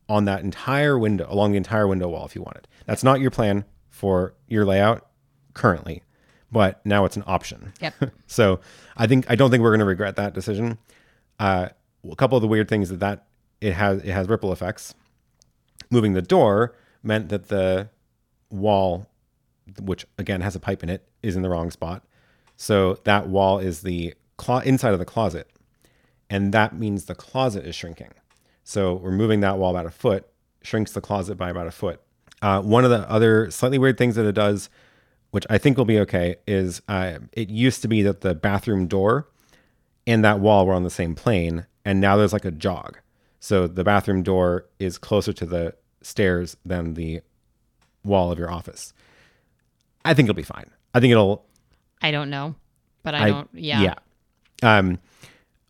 on 0.08 0.26
that 0.26 0.42
entire 0.42 0.98
window, 0.98 1.26
along 1.28 1.52
the 1.52 1.56
entire 1.56 1.86
window 1.86 2.08
wall 2.08 2.24
if 2.24 2.34
you 2.34 2.42
wanted. 2.42 2.68
That's 2.86 3.02
not 3.02 3.20
your 3.20 3.30
plan 3.30 3.64
for 3.90 4.34
your 4.46 4.64
layout 4.64 5.08
currently, 5.54 6.02
but 6.52 6.84
now 6.86 7.04
it's 7.04 7.16
an 7.16 7.24
option. 7.26 7.72
Yep. 7.80 7.94
So 8.26 8.60
I 8.96 9.06
think 9.06 9.24
I 9.30 9.36
don't 9.36 9.50
think 9.50 9.62
we're 9.62 9.70
going 9.70 9.80
to 9.80 9.86
regret 9.86 10.16
that 10.16 10.34
decision. 10.34 10.78
Uh, 11.38 11.70
a 12.10 12.16
couple 12.16 12.36
of 12.36 12.42
the 12.42 12.48
weird 12.48 12.68
things 12.68 12.90
that 12.90 13.00
that 13.00 13.26
it 13.60 13.72
has 13.72 14.02
it 14.02 14.10
has 14.10 14.28
ripple 14.28 14.52
effects. 14.52 14.94
Moving 15.90 16.12
the 16.12 16.22
door 16.22 16.76
meant 17.02 17.30
that 17.30 17.48
the 17.48 17.88
wall, 18.50 19.06
which 19.80 20.06
again 20.18 20.40
has 20.40 20.56
a 20.56 20.60
pipe 20.60 20.82
in 20.82 20.88
it, 20.88 21.06
is 21.22 21.36
in 21.36 21.42
the 21.42 21.48
wrong 21.48 21.70
spot. 21.70 22.04
So 22.56 22.98
that 23.04 23.28
wall 23.28 23.58
is 23.58 23.82
the 23.82 24.14
clo- 24.36 24.58
inside 24.58 24.92
of 24.92 24.98
the 24.98 25.04
closet, 25.04 25.48
and 26.28 26.52
that 26.52 26.76
means 26.76 27.04
the 27.04 27.14
closet 27.14 27.64
is 27.66 27.74
shrinking. 27.74 28.12
So 28.64 28.94
we're 28.94 29.12
moving 29.12 29.40
that 29.40 29.58
wall 29.58 29.70
about 29.70 29.86
a 29.86 29.90
foot, 29.90 30.26
shrinks 30.62 30.92
the 30.92 31.00
closet 31.00 31.36
by 31.36 31.50
about 31.50 31.66
a 31.66 31.70
foot. 31.70 32.00
Uh, 32.42 32.60
one 32.60 32.84
of 32.84 32.90
the 32.90 33.10
other 33.10 33.50
slightly 33.50 33.78
weird 33.78 33.98
things 33.98 34.14
that 34.16 34.26
it 34.26 34.34
does, 34.34 34.68
which 35.30 35.46
I 35.50 35.58
think 35.58 35.76
will 35.76 35.84
be 35.84 35.98
okay, 36.00 36.36
is 36.46 36.82
uh, 36.88 37.18
it 37.32 37.48
used 37.48 37.82
to 37.82 37.88
be 37.88 38.02
that 38.02 38.20
the 38.20 38.34
bathroom 38.34 38.86
door 38.86 39.28
and 40.06 40.24
that 40.24 40.40
wall 40.40 40.66
were 40.66 40.74
on 40.74 40.84
the 40.84 40.90
same 40.90 41.14
plane, 41.14 41.66
and 41.84 42.00
now 42.00 42.16
there's 42.16 42.32
like 42.32 42.44
a 42.44 42.50
jog. 42.50 42.98
So 43.40 43.66
the 43.66 43.84
bathroom 43.84 44.22
door 44.22 44.66
is 44.78 44.98
closer 44.98 45.32
to 45.32 45.46
the 45.46 45.74
stairs 46.02 46.56
than 46.64 46.94
the 46.94 47.20
wall 48.04 48.32
of 48.32 48.38
your 48.38 48.50
office. 48.50 48.92
I 50.04 50.14
think 50.14 50.26
it'll 50.26 50.36
be 50.36 50.42
fine. 50.42 50.70
I 50.94 51.00
think 51.00 51.12
it'll 51.12 51.44
I 52.00 52.10
don't 52.10 52.30
know, 52.30 52.54
but 53.02 53.14
I, 53.14 53.28
don't. 53.28 53.48
Yeah. 53.52 53.94
yeah. 54.62 54.78
Um, 54.78 54.98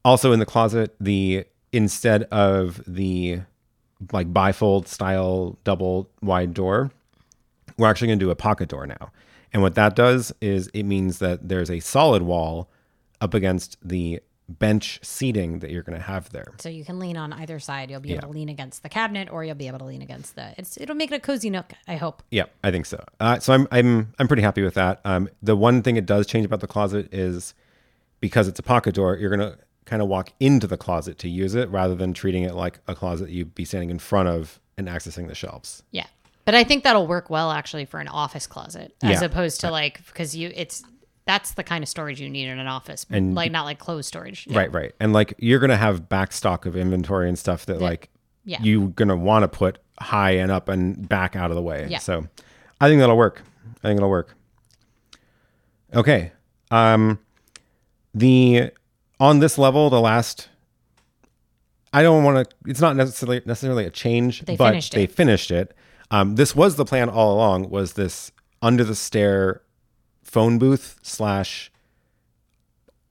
also 0.05 0.33
in 0.33 0.39
the 0.39 0.47
closet, 0.47 0.95
the 1.01 1.45
instead 1.73 2.25
of 2.25 2.83
the 2.87 3.41
like 4.13 4.33
bifold 4.33 4.87
style 4.87 5.59
double 5.65 6.11
wide 6.23 6.55
door, 6.55 6.91
we're 7.77 7.89
actually 7.89 8.09
going 8.09 8.19
to 8.19 8.25
do 8.25 8.31
a 8.31 8.37
pocket 8.37 8.69
door 8.69 8.87
now. 8.87 9.11
And 9.53 9.63
what 9.63 9.75
that 9.77 9.97
does 9.97 10.33
is 10.41 10.69
it 10.75 10.85
means 10.85 11.19
that 11.21 11.49
there's 11.49 11.71
a 11.71 11.81
solid 11.81 12.23
wall 12.23 12.71
up 13.21 13.35
against 13.35 13.77
the 13.87 14.21
bench 14.49 14.99
seating 15.03 15.59
that 15.59 15.71
you're 15.71 15.83
going 15.83 15.99
to 15.99 16.05
have 16.05 16.31
there. 16.31 16.53
So 16.59 16.69
you 16.69 16.85
can 16.85 16.99
lean 16.99 17.17
on 17.17 17.33
either 17.33 17.59
side. 17.59 17.91
You'll 17.91 18.01
be 18.01 18.13
able 18.13 18.29
to 18.29 18.35
lean 18.35 18.49
against 18.49 18.83
the 18.83 18.89
cabinet, 18.89 19.29
or 19.31 19.45
you'll 19.45 19.55
be 19.55 19.67
able 19.69 19.79
to 19.81 19.85
lean 19.85 20.01
against 20.03 20.35
the. 20.37 20.55
It's 20.57 20.79
it'll 20.81 20.97
make 20.97 21.11
it 21.13 21.17
a 21.17 21.21
cozy 21.21 21.51
nook. 21.51 21.73
I 21.87 21.97
hope. 21.97 22.23
Yeah, 22.31 22.45
I 22.65 22.71
think 22.71 22.87
so. 22.87 23.05
Uh, 23.21 23.39
so 23.41 23.53
I'm 23.53 23.69
I'm 23.71 24.15
I'm 24.19 24.27
pretty 24.29 24.43
happy 24.43 24.63
with 24.63 24.75
that. 24.75 25.01
Um, 25.05 25.29
the 25.43 25.57
one 25.57 25.83
thing 25.83 25.97
it 25.97 26.07
does 26.07 26.27
change 26.27 26.47
about 26.47 26.61
the 26.61 26.67
closet 26.67 27.13
is 27.13 27.55
because 28.21 28.49
it's 28.49 28.59
a 28.59 28.63
pocket 28.63 28.95
door, 28.95 29.17
you're 29.17 29.31
gonna 29.31 29.57
kind 29.85 30.03
of 30.03 30.09
walk 30.09 30.33
into 30.41 30.67
the 30.67 30.77
closet 30.77 31.19
to 31.19 31.29
use 31.29 31.55
it 31.55 31.69
rather 31.71 31.95
than 31.95 32.13
treating 32.15 32.43
it 32.43 32.55
like 32.55 32.79
a 32.89 32.95
closet 32.95 33.31
you'd 33.31 33.55
be 33.55 33.65
standing 33.65 33.91
in 33.91 33.99
front 33.99 34.29
of 34.29 34.61
and 34.77 34.87
accessing 34.89 35.29
the 35.29 35.35
shelves. 35.35 35.83
Yeah. 35.93 36.07
But 36.45 36.55
I 36.55 36.65
think 36.65 36.85
that'll 36.85 37.07
work 37.07 37.29
well 37.31 37.51
actually 37.51 37.85
for 37.85 38.01
an 38.01 38.09
office 38.09 38.47
closet 38.47 38.95
as 39.03 39.21
Yeah. 39.21 39.27
opposed 39.27 39.61
to 39.63 39.71
like 39.71 40.05
because 40.07 40.35
you 40.37 40.51
it's 40.55 40.83
that's 41.29 41.53
the 41.53 41.63
kind 41.63 41.85
of 41.85 41.89
storage 41.91 42.21
you 42.23 42.31
need 42.31 42.49
in 42.49 42.59
an 42.59 42.67
office, 42.67 43.05
And- 43.11 43.35
like 43.35 43.53
not 43.53 43.65
like 43.67 43.79
closed 43.79 44.09
storage. 44.09 44.47
Right, 44.51 44.73
right. 44.73 44.95
And 44.99 45.13
like 45.13 45.35
you're 45.39 45.61
gonna 45.61 45.77
have 45.77 46.09
back 46.09 46.33
stock 46.33 46.65
of 46.65 46.75
inventory 46.75 47.29
and 47.29 47.39
stuff 47.39 47.67
that 47.67 47.81
like 47.83 48.09
Yeah. 48.47 48.63
you're 48.63 48.89
gonna 48.89 49.15
want 49.15 49.43
to 49.43 49.49
put 49.49 49.79
high 50.01 50.31
and 50.33 50.51
up 50.51 50.71
and 50.71 51.07
back 51.07 51.37
out 51.37 51.51
of 51.51 51.55
the 51.55 51.63
way. 51.63 51.87
Yeah. 51.91 51.99
So 51.99 52.27
I 52.81 52.89
think 52.89 53.01
that'll 53.01 53.17
work. 53.19 53.43
I 53.85 53.89
think 53.89 53.99
it'll 53.99 54.09
work. 54.09 54.35
Okay. 55.95 56.33
Um 56.71 57.19
the 58.15 58.71
on 59.21 59.41
this 59.41 59.59
level, 59.59 59.91
the 59.91 60.01
last 60.01 60.49
I 61.93 62.03
don't 62.03 62.25
want 62.25 62.49
to 62.49 62.57
it's 62.71 62.81
not 62.81 62.97
necessarily 62.97 63.43
necessarily 63.45 63.85
a 63.85 63.91
change, 63.91 64.43
They 64.47 64.57
but 64.57 64.71
finished 64.71 64.93
they 64.95 65.07
finished 65.07 65.51
it. 65.51 65.75
Um, 66.11 66.37
this 66.37 66.57
was 66.57 66.77
the 66.77 66.87
plan 66.87 67.11
all 67.11 67.35
along. 67.35 67.69
Was 67.69 67.93
this 67.95 68.33
under 68.63 68.83
the 68.83 68.95
stair 68.95 69.61
phone 70.29 70.59
booth 70.59 70.99
slash 71.03 71.71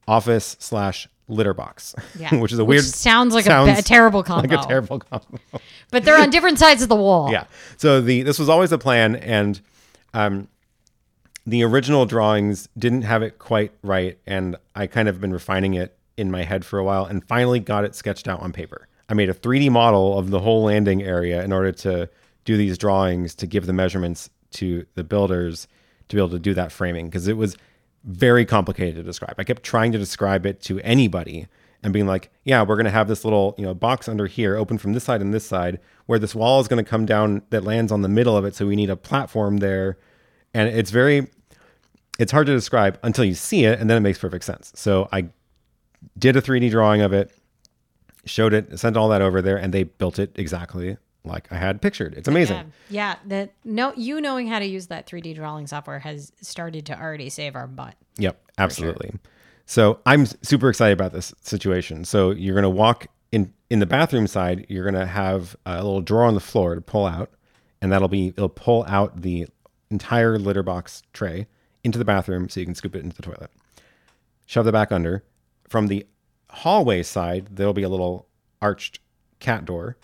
office 0.08 0.56
slash 0.60 1.08
litter 1.28 1.54
box? 1.54 1.96
Yeah. 2.18 2.36
which 2.40 2.52
is 2.52 2.60
a 2.60 2.66
weird. 2.66 2.84
sounds 2.84 3.34
like 3.34 3.46
a, 3.46 3.50
sounds 3.50 3.74
ba- 3.74 3.80
a 3.80 3.82
terrible 3.82 4.24
combo. 4.24 4.48
like 4.56 4.66
a 4.66 4.68
terrible 4.68 5.00
combo. 5.00 5.40
But 5.92 6.06
they're 6.06 6.20
on 6.20 6.30
different 6.30 6.60
sides 6.60 6.82
of 6.82 6.90
the 6.90 6.96
wall. 6.96 7.32
yeah. 7.32 7.46
So 7.78 8.02
the 8.02 8.24
this 8.24 8.40
was 8.40 8.50
always 8.50 8.72
a 8.72 8.78
plan, 8.78 9.16
and 9.16 9.60
um, 10.14 10.48
the 11.46 11.64
original 11.64 12.06
drawings 12.06 12.70
didn't 12.78 13.04
have 13.04 13.24
it 13.24 13.40
quite 13.40 13.72
right, 13.82 14.18
and 14.26 14.56
I 14.76 14.88
kind 14.88 15.10
of 15.10 15.20
been 15.20 15.34
refining 15.34 15.74
it 15.74 15.98
in 16.16 16.32
my 16.32 16.44
head 16.44 16.66
for 16.66 16.80
a 16.80 16.84
while, 16.84 17.06
and 17.06 17.26
finally 17.28 17.60
got 17.60 17.84
it 17.84 17.96
sketched 17.96 18.28
out 18.28 18.42
on 18.42 18.52
paper. 18.54 18.88
I 19.10 19.14
made 19.14 19.30
a 19.30 19.34
3D 19.34 19.70
model 19.70 20.18
of 20.18 20.32
the 20.32 20.40
whole 20.40 20.64
landing 20.64 21.02
area 21.02 21.44
in 21.44 21.54
order 21.54 21.72
to 21.72 22.10
do 22.44 22.58
these 22.58 22.78
drawings 22.78 23.36
to 23.36 23.48
give 23.48 23.66
the 23.66 23.74
measurements 23.74 24.30
to 24.52 24.86
the 24.96 25.04
builders 25.04 25.68
to 26.10 26.16
be 26.16 26.22
able 26.22 26.30
to 26.30 26.40
do 26.40 26.54
that 26.54 26.72
framing 26.72 27.08
because 27.08 27.28
it 27.28 27.38
was 27.38 27.58
very 28.04 28.46
complicated 28.46 28.96
to 28.96 29.04
describe. 29.04 29.36
I 29.38 29.44
kept 29.44 29.64
trying 29.64 29.92
to 29.92 29.98
describe 29.98 30.46
it 30.46 30.62
to 30.64 30.80
anybody 30.80 31.48
and 31.84 31.94
being 31.94 32.08
like, 32.08 32.32
yeah, 32.44 32.64
we're 32.64 32.76
going 32.76 32.86
to 32.86 32.92
have 32.92 33.08
this 33.08 33.24
little, 33.24 33.54
you 33.58 33.66
know, 33.66 33.74
box 33.74 34.08
under 34.08 34.26
here 34.26 34.56
open 34.56 34.78
from 34.78 34.94
this 34.94 35.04
side 35.04 35.22
and 35.22 35.34
this 35.34 35.46
side 35.46 35.80
where 36.06 36.18
this 36.18 36.34
wall 36.34 36.60
is 36.60 36.68
going 36.68 36.84
to 36.84 36.90
come 36.90 37.06
down 37.06 37.42
that 37.50 37.64
lands 37.64 37.92
on 37.92 38.02
the 38.02 38.10
middle 38.10 38.36
of 38.36 38.46
it. 38.46 38.56
So 38.56 38.66
we 38.66 38.76
need 38.76 38.90
a 38.90 38.96
platform 38.96 39.58
there. 39.58 39.98
And 40.54 40.70
it's 40.70 40.90
very, 40.90 41.28
it's 42.18 42.32
hard 42.32 42.48
to 42.48 42.54
describe 42.54 42.98
until 43.04 43.26
you 43.26 43.36
see 43.36 43.66
it 43.66 43.80
and 43.80 43.90
then 43.90 43.98
it 43.98 44.02
makes 44.02 44.18
perfect 44.18 44.46
sense. 44.46 44.72
So 44.76 45.08
I 45.12 45.30
did 46.18 46.36
a 46.36 46.42
3D 46.42 46.72
drawing 46.72 47.02
of 47.02 47.14
it, 47.14 47.32
showed 48.26 48.54
it, 48.54 48.80
sent 48.80 48.98
all 48.98 49.10
that 49.10 49.22
over 49.22 49.42
there, 49.42 49.58
and 49.58 49.74
they 49.74 49.84
built 49.84 50.18
it 50.18 50.32
exactly 50.36 50.98
like 51.28 51.52
I 51.52 51.58
had 51.58 51.82
pictured. 51.82 52.14
It's 52.16 52.28
amazing. 52.28 52.74
Yeah. 52.90 53.14
Yeah. 53.14 53.16
That 53.28 53.54
no 53.64 53.94
you 53.96 54.22
knowing 54.22 54.48
how 54.48 54.60
to 54.60 54.66
use 54.66 54.88
that 54.88 55.08
3D 55.08 55.36
drawing 55.36 55.68
software 55.68 56.00
has 56.00 56.32
started 56.42 56.86
to 56.88 57.00
already 57.00 57.30
save 57.30 57.56
our 57.56 57.68
butt. 57.68 57.96
Yep, 58.18 58.42
absolutely. 58.58 59.14
So 59.66 60.00
I'm 60.06 60.26
super 60.26 60.70
excited 60.70 60.94
about 60.94 61.12
this 61.12 61.34
situation. 61.42 62.06
So 62.06 62.32
you're 62.32 62.56
going 62.56 62.64
to 62.64 62.70
walk 62.70 63.08
in 63.32 63.54
in 63.70 63.80
the 63.80 63.86
bathroom 63.86 64.28
side. 64.28 64.66
You're 64.70 64.90
going 64.90 64.96
to 64.96 65.06
have 65.06 65.56
a 65.66 65.76
little 65.76 66.02
drawer 66.02 66.24
on 66.24 66.34
the 66.34 66.40
floor 66.40 66.76
to 66.76 66.82
pull 66.82 67.06
out, 67.06 67.32
and 67.82 67.92
that'll 67.92 68.08
be 68.08 68.30
it'll 68.30 68.50
pull 68.50 68.86
out 68.88 69.22
the 69.22 69.48
entire 69.92 70.40
litter 70.40 70.64
box 70.64 71.04
tray 71.14 71.48
into 71.84 72.00
the 72.00 72.06
bathroom, 72.06 72.50
so 72.50 72.60
you 72.60 72.66
can 72.66 72.76
scoop 72.76 72.96
it 72.96 73.04
into 73.04 73.16
the 73.16 73.22
toilet. 73.22 73.52
Shove 74.46 74.66
the 74.66 74.72
back 74.72 74.92
under. 74.92 75.24
From 75.70 75.88
the 75.88 76.08
hallway 76.50 77.04
side, 77.04 77.50
there'll 77.52 77.74
be 77.74 77.84
a 77.84 77.90
little 77.90 78.28
arched 78.62 79.00
cat 79.40 79.66
door, 79.66 79.98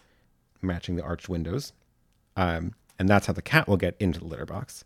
matching 0.64 0.96
the 0.96 1.04
arched 1.04 1.30
windows, 1.30 1.74
um, 2.36 2.74
and 2.98 3.10
that's 3.10 3.28
how 3.28 3.34
the 3.34 3.42
cat 3.42 3.68
will 3.68 3.78
get 3.78 3.96
into 4.00 4.20
the 4.20 4.26
litter 4.26 4.46
box. 4.46 4.84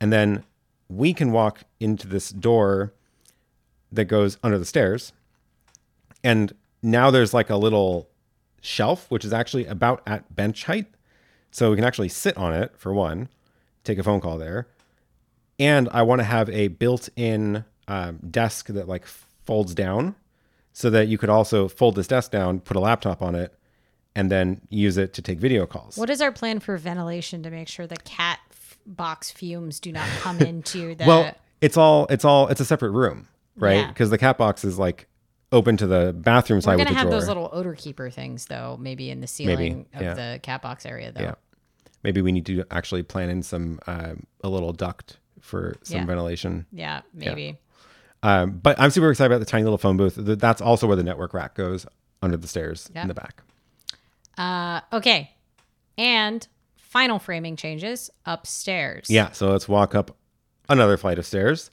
And 0.00 0.12
then 0.12 0.44
we 0.88 1.12
can 1.12 1.32
walk 1.32 1.62
into 1.80 2.06
this 2.06 2.30
door 2.30 2.92
that 3.90 4.04
goes 4.06 4.38
under 4.42 4.58
the 4.58 4.64
stairs. 4.64 5.12
And 6.22 6.52
now 6.82 7.10
there's 7.10 7.32
like 7.32 7.50
a 7.50 7.56
little 7.56 8.08
shelf, 8.60 9.10
which 9.10 9.24
is 9.24 9.32
actually 9.32 9.66
about 9.66 10.02
at 10.06 10.34
bench 10.34 10.64
height. 10.64 10.86
So 11.50 11.70
we 11.70 11.76
can 11.76 11.84
actually 11.84 12.08
sit 12.08 12.36
on 12.36 12.52
it 12.52 12.72
for 12.76 12.92
one, 12.92 13.28
take 13.84 13.98
a 13.98 14.02
phone 14.02 14.20
call 14.20 14.38
there. 14.38 14.66
And 15.58 15.88
I 15.90 16.02
want 16.02 16.20
to 16.20 16.24
have 16.24 16.50
a 16.50 16.68
built 16.68 17.08
in 17.16 17.64
um, 17.88 18.18
desk 18.30 18.66
that 18.66 18.88
like 18.88 19.06
folds 19.06 19.74
down 19.74 20.14
so 20.72 20.90
that 20.90 21.08
you 21.08 21.16
could 21.16 21.30
also 21.30 21.68
fold 21.68 21.94
this 21.94 22.08
desk 22.08 22.30
down, 22.30 22.60
put 22.60 22.76
a 22.76 22.80
laptop 22.80 23.22
on 23.22 23.34
it, 23.34 23.54
and 24.16 24.30
then 24.30 24.60
use 24.70 24.96
it 24.96 25.12
to 25.12 25.22
take 25.22 25.38
video 25.38 25.66
calls. 25.66 25.96
What 25.96 26.10
is 26.10 26.20
our 26.20 26.32
plan 26.32 26.58
for 26.58 26.76
ventilation 26.76 27.42
to 27.44 27.50
make 27.50 27.68
sure 27.68 27.86
the 27.86 27.96
cat 27.98 28.40
f- 28.50 28.76
box 28.86 29.30
fumes 29.30 29.78
do 29.78 29.92
not 29.92 30.08
come 30.20 30.40
into 30.50 30.94
the 30.96 31.04
well 31.06 31.32
it's 31.60 31.76
all 31.76 32.06
it's 32.10 32.24
all 32.24 32.48
it's 32.48 32.60
a 32.60 32.64
separate 32.64 32.90
room 32.90 33.28
right 33.56 33.76
Yeah. 33.78 33.88
because 33.88 34.10
the 34.10 34.18
cat 34.18 34.38
box 34.38 34.64
is 34.64 34.78
like 34.78 35.06
open 35.52 35.76
to 35.76 35.86
the 35.86 36.12
bathroom 36.16 36.56
We're 36.58 36.60
side 36.62 36.70
with 36.76 36.86
gonna 36.86 36.90
the 36.90 36.98
have 36.98 37.08
drawer 37.08 37.20
those 37.20 37.28
little 37.28 37.48
odor 37.52 37.74
keeper 37.74 38.10
things 38.10 38.46
though, 38.46 38.76
maybe 38.80 39.10
in 39.10 39.20
the 39.20 39.26
ceiling 39.26 39.86
of 39.94 40.02
yeah. 40.02 40.14
the 40.14 40.40
cat 40.42 40.62
box 40.62 40.84
area 40.86 41.12
though. 41.12 41.20
yeah 41.22 41.34
maybe 42.02 42.20
we 42.22 42.30
need 42.32 42.46
to 42.46 42.64
actually 42.70 43.02
plan 43.02 43.30
in 43.30 43.42
some 43.42 43.78
um, 43.86 44.24
a 44.44 44.48
little 44.48 44.72
duct 44.72 45.18
for 45.40 45.76
some 45.82 45.98
Yeah. 46.00 46.06
ventilation 46.06 46.66
Yeah, 46.72 47.00
maybe. 47.14 47.58
um, 48.22 48.52
but 48.62 48.78
i'm 48.80 48.90
super 48.90 49.10
excited 49.10 49.32
about 49.32 49.40
the 49.40 49.50
tiny 49.50 49.64
little 49.64 49.78
phone 49.78 49.96
booth 49.96 50.14
Th- 50.24 50.38
that's 50.38 50.60
also 50.60 50.86
where 50.86 50.96
the 50.96 51.02
network 51.04 51.34
rack 51.34 51.54
goes 51.54 51.86
under 52.22 52.36
the 52.36 52.48
stairs 52.48 52.90
Yeah. 52.94 53.02
in 53.02 53.08
the 53.08 53.14
back 53.14 53.42
Uh, 54.38 54.80
okay. 54.92 55.30
And 55.98 56.46
final 56.76 57.18
framing 57.18 57.56
changes 57.56 58.10
upstairs. 58.24 59.06
yeah 59.10 59.30
so 59.32 59.50
let's 59.50 59.68
walk 59.68 59.94
up 59.94 60.16
another 60.68 60.96
flight 60.96 61.18
of 61.18 61.26
stairs 61.26 61.70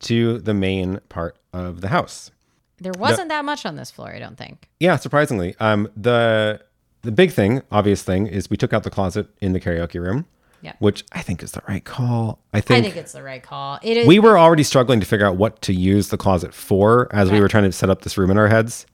to 0.00 0.38
the 0.38 0.54
main 0.54 0.98
part 1.08 1.36
of 1.52 1.80
the 1.80 1.88
house 1.88 2.30
There 2.78 2.92
wasn't 2.98 3.28
that 3.28 3.44
much 3.44 3.64
on 3.66 3.76
this 3.76 3.90
floor, 3.90 4.12
I 4.14 4.18
don't 4.18 4.36
think. 4.38 4.68
Yeah, 4.80 4.96
surprisingly. 4.96 5.54
Um, 5.60 5.88
the 5.96 6.60
the 7.02 7.12
big 7.12 7.32
thing, 7.32 7.62
obvious 7.70 8.02
thing, 8.02 8.26
is 8.28 8.48
we 8.50 8.56
took 8.56 8.72
out 8.72 8.82
the 8.84 8.90
closet 8.90 9.26
in 9.40 9.52
the 9.52 9.60
karaoke 9.60 10.00
room, 10.00 10.24
Yeah. 10.62 10.72
which 10.78 11.04
I 11.12 11.20
think 11.22 11.42
is 11.42 11.52
the 11.52 11.62
right 11.68 11.84
call. 11.84 12.38
I 12.54 12.58
I 12.58 12.60
think, 12.60 12.84
think 12.84 12.96
it's 12.96 13.12
the 13.12 13.22
right 13.22 13.42
call. 13.42 13.78
It 13.82 13.96
is 13.96 14.06
we 14.08 14.18
were 14.20 14.38
already 14.38 14.62
struggling 14.62 15.00
to 15.00 15.06
figure 15.06 15.26
out 15.26 15.36
what 15.36 15.60
to 15.62 15.72
use 15.72 16.08
the 16.08 16.16
closet 16.16 16.52
for 16.54 17.08
as 17.14 17.30
we 17.30 17.40
were 17.40 17.48
trying 17.48 17.64
to 17.64 17.72
set 17.72 17.90
up 17.90 18.02
this 18.02 18.16
room 18.18 18.30
in 18.30 18.38
our 18.38 18.48
heads. 18.48 18.86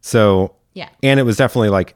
So 0.00 0.56
Yeah. 0.74 0.88
and 1.02 1.20
it 1.20 1.24
was 1.24 1.36
definitely 1.36 1.68
like 1.70 1.94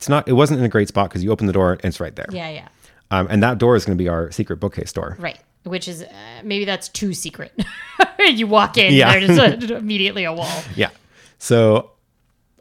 it's 0.00 0.08
not 0.08 0.26
it 0.26 0.32
wasn't 0.32 0.58
in 0.58 0.64
a 0.64 0.68
great 0.70 0.88
spot 0.88 1.10
because 1.10 1.22
you 1.22 1.30
open 1.30 1.46
the 1.46 1.52
door 1.52 1.72
and 1.74 1.84
it's 1.84 2.00
right 2.00 2.16
there. 2.16 2.24
Yeah, 2.30 2.48
yeah. 2.48 2.68
Um, 3.10 3.26
and 3.28 3.42
that 3.42 3.58
door 3.58 3.76
is 3.76 3.84
going 3.84 3.98
to 3.98 4.02
be 4.02 4.08
our 4.08 4.30
secret 4.30 4.56
bookcase 4.56 4.94
door. 4.94 5.14
Right. 5.20 5.38
Which 5.64 5.88
is 5.88 6.02
uh, 6.02 6.06
maybe 6.42 6.64
that's 6.64 6.88
too 6.88 7.12
secret. 7.12 7.52
you 8.18 8.46
walk 8.46 8.78
in, 8.78 8.94
Yeah. 8.94 9.18
there's 9.20 9.38
a, 9.70 9.76
immediately 9.76 10.24
a 10.24 10.32
wall. 10.32 10.62
Yeah. 10.74 10.88
So 11.38 11.90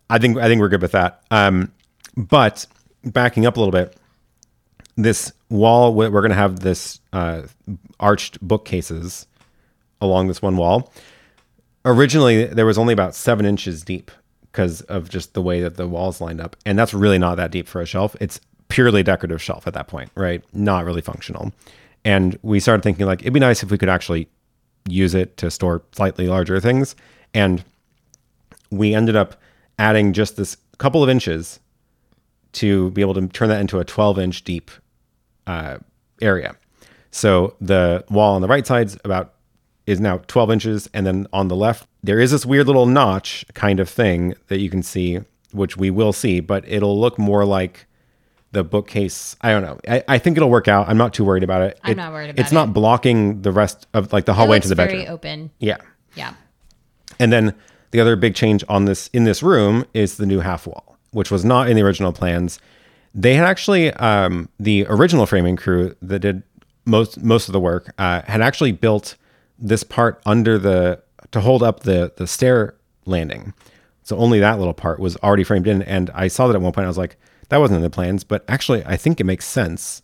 I 0.09 0.17
think 0.17 0.37
I 0.37 0.49
think 0.49 0.59
we're 0.59 0.67
good 0.67 0.81
with 0.81 0.91
that. 0.91 1.23
Um, 1.31 1.71
but 2.17 2.65
backing 3.05 3.45
up 3.45 3.55
a 3.55 3.59
little 3.61 3.71
bit, 3.71 3.95
this 4.97 5.31
wall 5.49 5.93
we're 5.93 6.09
going 6.09 6.29
to 6.31 6.35
have 6.35 6.59
this 6.59 6.99
uh, 7.13 7.43
arched 8.01 8.37
bookcases 8.41 9.27
along 10.01 10.27
this 10.27 10.41
one 10.41 10.57
wall. 10.57 10.91
Originally, 11.85 12.43
there 12.43 12.65
was 12.65 12.77
only 12.77 12.91
about 12.91 13.15
seven 13.15 13.45
inches 13.45 13.81
deep 13.81 14.11
because 14.51 14.81
of 14.81 15.09
just 15.09 15.33
the 15.33 15.41
way 15.41 15.61
that 15.61 15.75
the 15.75 15.87
walls 15.87 16.21
lined 16.21 16.41
up, 16.41 16.55
and 16.65 16.77
that's 16.77 16.93
really 16.93 17.17
not 17.17 17.35
that 17.35 17.51
deep 17.51 17.67
for 17.67 17.81
a 17.81 17.85
shelf. 17.85 18.15
It's 18.19 18.39
purely 18.67 19.03
decorative 19.03 19.41
shelf 19.41 19.67
at 19.67 19.73
that 19.73 19.87
point, 19.87 20.11
right? 20.15 20.43
Not 20.53 20.85
really 20.85 21.01
functional. 21.01 21.51
And 22.05 22.37
we 22.41 22.59
started 22.59 22.83
thinking 22.83 23.05
like 23.05 23.21
it'd 23.21 23.33
be 23.33 23.39
nice 23.39 23.63
if 23.63 23.71
we 23.71 23.77
could 23.77 23.89
actually 23.89 24.29
use 24.87 25.13
it 25.13 25.37
to 25.37 25.51
store 25.51 25.83
slightly 25.91 26.27
larger 26.27 26.59
things, 26.59 26.95
and 27.33 27.63
we 28.71 28.93
ended 28.93 29.15
up 29.15 29.35
adding 29.77 30.13
just 30.13 30.37
this 30.37 30.57
couple 30.77 31.03
of 31.03 31.09
inches 31.09 31.59
to 32.51 32.89
be 32.91 33.01
able 33.01 33.13
to 33.13 33.27
turn 33.27 33.49
that 33.49 33.61
into 33.61 33.79
a 33.79 33.85
12 33.85 34.19
inch 34.19 34.43
deep 34.43 34.71
uh, 35.45 35.77
area. 36.21 36.55
So 37.11 37.55
the 37.59 38.03
wall 38.09 38.35
on 38.35 38.41
the 38.41 38.47
right 38.47 38.65
side's 38.65 38.97
about 39.03 39.33
is 39.85 39.99
now 39.99 40.19
12 40.27 40.51
inches, 40.51 40.89
and 40.93 41.05
then 41.05 41.27
on 41.33 41.47
the 41.47 41.55
left 41.55 41.87
there 42.03 42.19
is 42.19 42.31
this 42.31 42.45
weird 42.45 42.67
little 42.67 42.85
notch 42.85 43.45
kind 43.53 43.79
of 43.79 43.89
thing 43.89 44.33
that 44.47 44.59
you 44.59 44.69
can 44.69 44.83
see, 44.83 45.19
which 45.51 45.77
we 45.77 45.89
will 45.89 46.13
see, 46.13 46.39
but 46.39 46.63
it'll 46.67 46.99
look 46.99 47.17
more 47.19 47.45
like 47.45 47.85
the 48.51 48.63
bookcase. 48.63 49.35
I 49.41 49.51
don't 49.51 49.61
know. 49.61 49.79
I, 49.87 50.03
I 50.07 50.17
think 50.17 50.37
it'll 50.37 50.49
work 50.49 50.67
out. 50.67 50.87
I'm 50.89 50.97
not 50.97 51.13
too 51.13 51.23
worried 51.23 51.43
about 51.43 51.61
it. 51.61 51.79
I'm 51.83 51.91
It- 51.91 51.97
not 51.97 52.11
worried 52.13 52.29
about 52.31 52.39
it. 52.39 52.43
It's 52.43 52.51
not 52.51 52.73
blocking 52.73 53.41
the 53.41 53.51
rest 53.51 53.85
of 53.93 54.11
like 54.13 54.25
the 54.25 54.33
hallway 54.33 54.55
into 54.57 54.69
the 54.69 54.75
bedroom. 54.75 54.99
very 55.01 55.07
open. 55.09 55.51
yeah. 55.59 55.77
Yeah. 56.15 56.33
And 57.19 57.31
then 57.31 57.53
the 57.91 57.99
other 57.99 58.15
big 58.15 58.33
change 58.35 58.63
on 58.69 58.85
this 58.85 59.07
in 59.13 59.23
this 59.25 59.43
room 59.43 59.85
is 59.93 60.17
the 60.17 60.25
new 60.25 60.39
half 60.39 60.65
wall, 60.65 60.97
which 61.11 61.29
was 61.31 61.43
not 61.45 61.69
in 61.69 61.75
the 61.75 61.83
original 61.83 62.11
plans. 62.13 62.59
They 63.13 63.33
had 63.35 63.45
actually 63.45 63.91
um, 63.93 64.49
the 64.59 64.85
original 64.89 65.25
framing 65.25 65.55
crew 65.55 65.95
that 66.01 66.19
did 66.19 66.43
most 66.85 67.21
most 67.21 67.49
of 67.49 67.53
the 67.53 67.59
work 67.59 67.93
uh, 67.97 68.21
had 68.25 68.41
actually 68.41 68.71
built 68.71 69.15
this 69.59 69.83
part 69.83 70.21
under 70.25 70.57
the 70.57 71.01
to 71.31 71.41
hold 71.41 71.63
up 71.63 71.81
the 71.81 72.13
the 72.15 72.27
stair 72.27 72.75
landing. 73.05 73.53
So 74.03 74.17
only 74.17 74.39
that 74.39 74.57
little 74.57 74.73
part 74.73 74.99
was 74.99 75.15
already 75.17 75.43
framed 75.43 75.67
in, 75.67 75.81
and 75.83 76.09
I 76.11 76.27
saw 76.27 76.47
that 76.47 76.55
at 76.55 76.61
one 76.61 76.71
point. 76.71 76.85
I 76.85 76.89
was 76.89 76.97
like, 76.97 77.17
that 77.49 77.57
wasn't 77.57 77.77
in 77.77 77.83
the 77.83 77.89
plans, 77.89 78.23
but 78.23 78.43
actually, 78.47 78.83
I 78.85 78.97
think 78.97 79.19
it 79.19 79.25
makes 79.25 79.45
sense 79.45 80.01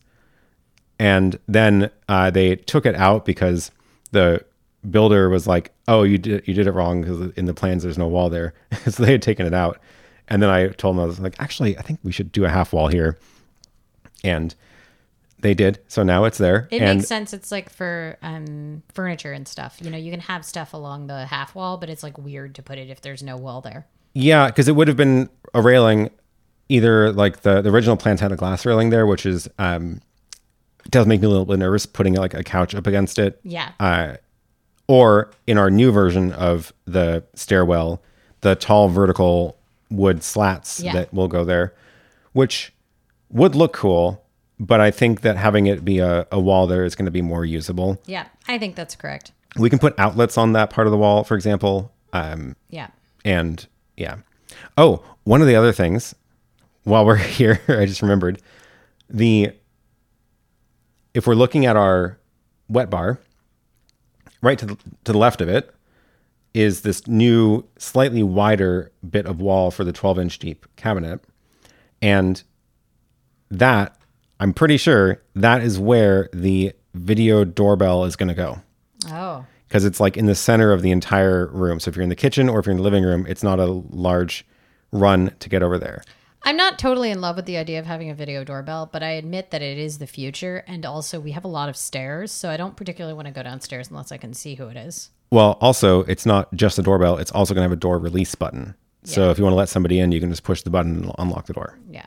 and 1.00 1.38
then 1.48 1.92
uh, 2.08 2.30
they 2.30 2.56
took 2.56 2.86
it 2.86 2.96
out 2.96 3.26
because 3.26 3.72
the 4.12 4.44
builder 4.90 5.30
was 5.30 5.48
like, 5.48 5.72
"Oh, 5.88 6.04
you 6.04 6.18
did 6.18 6.48
you 6.48 6.54
did 6.54 6.68
it 6.68 6.72
wrong 6.72 7.02
because 7.02 7.32
in 7.36 7.46
the 7.46 7.54
plans 7.54 7.84
there's 7.84 7.98
no 7.98 8.08
wall 8.08 8.30
there." 8.30 8.54
so 8.88 9.04
they 9.04 9.12
had 9.12 9.22
taken 9.22 9.46
it 9.46 9.54
out, 9.54 9.80
and 10.28 10.42
then 10.42 10.50
I 10.50 10.68
told 10.70 10.96
them 10.96 11.04
I 11.04 11.08
was 11.08 11.20
like, 11.20 11.36
"Actually, 11.40 11.78
I 11.78 11.82
think 11.82 12.00
we 12.04 12.12
should 12.12 12.32
do 12.32 12.46
a 12.46 12.50
half 12.50 12.72
wall 12.72 12.88
here," 12.88 13.18
and 14.24 14.56
they 15.40 15.54
did. 15.54 15.80
So 15.88 16.04
now 16.04 16.24
it's 16.26 16.38
there, 16.38 16.68
It 16.72 16.82
and 16.82 16.98
makes 17.00 17.08
sense. 17.08 17.34
It's 17.34 17.52
like 17.52 17.70
for 17.70 18.18
um, 18.22 18.82
furniture 18.94 19.32
and 19.34 19.48
stuff. 19.48 19.78
You 19.82 19.90
know, 19.92 19.98
you 19.98 20.12
can 20.12 20.22
have 20.22 20.44
stuff 20.46 20.74
along 20.74 21.08
the 21.08 21.26
half 21.26 21.54
wall, 21.56 21.78
but 21.78 21.90
it's 21.90 22.04
like 22.04 22.18
weird 22.18 22.56
to 22.56 22.64
put 22.64 22.78
it 22.78 22.90
if 22.90 23.02
there's 23.02 23.22
no 23.24 23.38
wall 23.38 23.62
there. 23.62 23.86
yeah, 24.14 24.48
because 24.48 24.68
it 24.68 24.76
would 24.76 24.88
have 24.88 24.98
been 24.98 25.30
a 25.54 25.62
railing 25.62 26.10
either 26.70 27.12
like 27.12 27.42
the, 27.42 27.62
the 27.62 27.70
original 27.70 27.96
plans 27.98 28.20
had 28.22 28.32
a 28.32 28.36
glass 28.36 28.66
railing 28.66 28.90
there, 28.90 29.06
which 29.06 29.26
is 29.26 29.48
um, 29.60 30.02
it 30.84 30.92
does 30.92 31.06
make 31.06 31.22
me 31.22 31.28
a 31.28 31.30
little 31.30 31.46
bit 31.46 31.60
nervous 31.60 31.86
putting 31.86 32.14
like 32.16 32.34
a 32.34 32.44
couch 32.44 32.74
up 32.74 32.88
against 32.88 33.20
it. 33.20 33.40
Yeah. 33.44 33.72
Uh, 33.80 34.16
or 34.88 35.32
in 35.48 35.58
our 35.58 35.70
new 35.70 35.92
version 35.92 36.32
of 36.34 36.72
the 36.86 37.24
stairwell, 37.34 38.02
the 38.42 38.56
tall 38.56 38.88
vertical 38.90 39.58
wood 39.92 40.24
slats 40.24 40.80
Yeah. 40.80 40.94
that 40.94 41.14
will 41.14 41.28
go 41.28 41.44
there, 41.44 41.74
which 42.34 42.72
would 43.30 43.56
look 43.56 43.74
cool. 43.74 44.24
But 44.60 44.80
I 44.80 44.90
think 44.92 45.22
that 45.22 45.36
having 45.38 45.66
it 45.68 45.84
be 45.84 46.00
a, 46.00 46.26
a 46.32 46.40
wall 46.40 46.66
there 46.68 46.86
is 46.86 46.96
going 46.96 47.06
to 47.06 47.12
be 47.12 47.22
more 47.22 47.44
usable. 47.46 48.02
yeah. 48.06 48.28
I 48.48 48.58
think 48.58 48.76
that's 48.76 48.96
correct. 48.96 49.32
We 49.58 49.70
can 49.70 49.80
put 49.80 49.98
outlets 50.00 50.38
on 50.38 50.54
that 50.54 50.70
part 50.70 50.88
of 50.88 50.92
the 50.92 50.98
wall, 50.98 51.24
for 51.24 51.36
example. 51.36 51.92
Um, 52.14 52.56
Yeah. 52.70 52.88
and 53.26 53.66
yeah. 53.98 54.18
Oh, 54.78 55.04
one 55.24 55.42
of 55.42 55.48
the 55.48 55.56
other 55.56 55.72
things 55.74 56.16
while 56.84 57.06
we're 57.06 57.16
here, 57.40 57.60
I 57.68 57.86
just 57.86 58.02
remembered 58.02 58.42
the 59.10 59.52
if 61.14 61.26
we're 61.28 61.36
looking 61.36 61.66
at 61.66 61.76
our 61.78 62.18
wet 62.68 62.90
bar, 62.90 63.20
right 64.42 64.58
to 64.60 64.66
the, 64.66 64.76
to 65.06 65.12
the 65.14 65.18
left 65.18 65.40
of 65.42 65.48
it 65.50 65.74
is 66.54 66.82
this 66.82 67.08
new, 67.08 67.64
slightly 67.78 68.24
wider 68.24 68.92
bit 69.10 69.26
of 69.26 69.40
wall 69.42 69.72
for 69.72 69.84
the 69.84 69.92
12 69.94 70.20
inch 70.20 70.40
deep 70.40 70.66
cabinet. 70.78 71.22
And 72.02 72.42
that, 73.50 73.98
I'm 74.40 74.54
pretty 74.54 74.78
sure, 74.78 75.22
that 75.36 75.62
is 75.62 75.80
where 75.80 76.30
the 76.34 76.74
video 76.94 77.44
doorbell 77.46 78.06
is 78.06 78.16
going 78.16 78.30
to 78.30 78.34
go 78.36 78.62
Oh. 79.12 79.46
because 79.68 79.86
it's 79.86 80.00
like 80.00 80.18
in 80.18 80.26
the 80.26 80.36
center 80.36 80.72
of 80.72 80.82
the 80.82 80.92
entire 80.92 81.48
room. 81.48 81.80
So 81.80 81.90
if 81.90 81.96
you're 81.96 82.04
in 82.04 82.10
the 82.10 82.16
kitchen 82.16 82.50
or 82.50 82.60
if 82.60 82.66
you're 82.66 82.72
in 82.72 82.78
the 82.78 82.84
living 82.84 83.04
room, 83.04 83.26
it's 83.28 83.44
not 83.44 83.60
a 83.60 83.66
large 83.66 84.46
run 84.92 85.34
to 85.40 85.50
get 85.50 85.62
over 85.64 85.78
there. 85.78 86.02
I'm 86.44 86.58
not 86.58 86.78
totally 86.78 87.10
in 87.10 87.22
love 87.22 87.38
with 87.38 87.46
the 87.46 87.58
idea 87.58 87.80
of 87.80 87.86
having 87.88 88.10
a 88.12 88.14
video 88.14 88.44
doorbell, 88.44 88.88
but 88.92 89.02
I 89.02 89.12
admit 89.12 89.50
that 89.52 89.64
it 89.64 89.80
is 89.80 89.98
the 89.98 90.06
future. 90.06 90.64
And 90.68 90.86
also, 90.86 91.20
we 91.20 91.32
have 91.32 91.44
a 91.44 91.48
lot 91.50 91.70
of 91.70 91.76
stairs, 91.76 92.32
so 92.32 92.50
I 92.50 92.58
don't 92.58 92.76
particularly 92.78 93.16
want 93.16 93.28
to 93.28 93.34
go 93.34 93.42
downstairs 93.42 93.90
unless 93.90 94.12
I 94.12 94.18
can 94.18 94.34
see 94.36 94.54
who 94.54 94.68
it 94.68 94.78
is. 94.78 95.10
Well, 95.32 95.58
also, 95.60 96.02
it's 96.04 96.24
not 96.26 96.54
just 96.54 96.78
a 96.78 96.84
doorbell, 96.84 97.18
it's 97.18 97.32
also 97.32 97.56
going 97.56 97.64
to 97.64 97.70
have 97.70 97.78
a 97.78 97.82
door 97.82 97.98
release 97.98 98.36
button. 98.36 98.76
So 99.04 99.30
if 99.32 99.38
you 99.40 99.44
want 99.44 99.54
to 99.54 99.58
let 99.58 99.70
somebody 99.70 100.00
in, 100.00 100.12
you 100.12 100.20
can 100.20 100.30
just 100.30 100.44
push 100.44 100.62
the 100.62 100.70
button 100.70 101.04
and 101.04 101.12
unlock 101.18 101.46
the 101.48 101.54
door. 101.54 101.78
Yeah, 101.90 102.06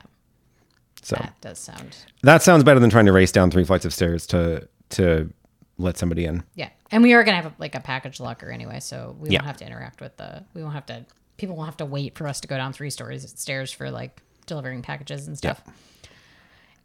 So 1.09 1.15
that 1.15 1.33
does 1.41 1.57
sound. 1.59 1.95
that 2.23 2.41
sounds 2.43 2.63
better 2.63 2.79
than 2.79 2.89
trying 2.89 3.05
to 3.07 3.11
race 3.11 3.31
down 3.31 3.49
three 3.51 3.63
flights 3.63 3.85
of 3.85 3.93
stairs 3.93 4.27
to 4.27 4.67
to 4.91 5.31
let 5.77 5.97
somebody 5.97 6.25
in. 6.25 6.43
Yeah, 6.55 6.69
and 6.91 7.01
we 7.03 7.13
are 7.13 7.23
gonna 7.23 7.41
have 7.41 7.53
like 7.57 7.73
a 7.75 7.79
package 7.79 8.19
locker 8.19 8.49
anyway, 8.51 8.79
so 8.79 9.15
we 9.19 9.29
Yeah. 9.29 9.39
won't 9.39 9.47
have 9.47 9.57
to 9.57 9.65
interact 9.65 10.01
with 10.01 10.17
the. 10.17 10.43
We 10.53 10.61
won't 10.61 10.75
have 10.75 10.85
to. 10.87 11.05
People 11.37 11.55
won't 11.55 11.67
have 11.67 11.77
to 11.77 11.85
wait 11.85 12.17
for 12.17 12.27
us 12.27 12.39
to 12.41 12.47
go 12.47 12.57
down 12.57 12.73
three 12.73 12.89
stories 12.89 13.27
stairs 13.37 13.71
for 13.71 13.89
like 13.89 14.21
delivering 14.45 14.81
packages 14.81 15.27
and 15.27 15.37
stuff. 15.37 15.61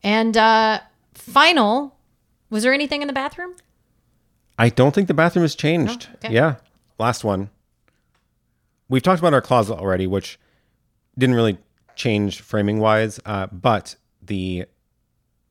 And 0.02 0.36
uh 0.36 0.80
final, 1.14 1.96
was 2.50 2.62
there 2.62 2.72
anything 2.72 3.02
in 3.02 3.08
the 3.08 3.14
bathroom? 3.14 3.54
I 4.58 4.68
don't 4.68 4.94
think 4.94 5.08
the 5.08 5.14
bathroom 5.14 5.42
has 5.42 5.54
changed. 5.54 6.08
Oh, 6.10 6.14
okay. 6.26 6.32
Yeah. 6.34 6.56
Last 6.98 7.24
one. 7.24 7.50
We've 8.88 9.02
talked 9.02 9.18
about 9.18 9.34
our 9.34 9.40
closet 9.40 9.74
already, 9.74 10.06
which 10.06 10.38
didn't 11.18 11.34
really 11.34 11.58
change 11.96 12.40
framing 12.40 12.78
wise, 12.78 13.18
uh, 13.24 13.46
but 13.50 13.96
the 14.26 14.66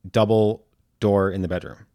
double 0.10 0.66
door 1.00 1.32
in 1.32 1.42
the 1.42 1.48
bedroom 1.48 1.86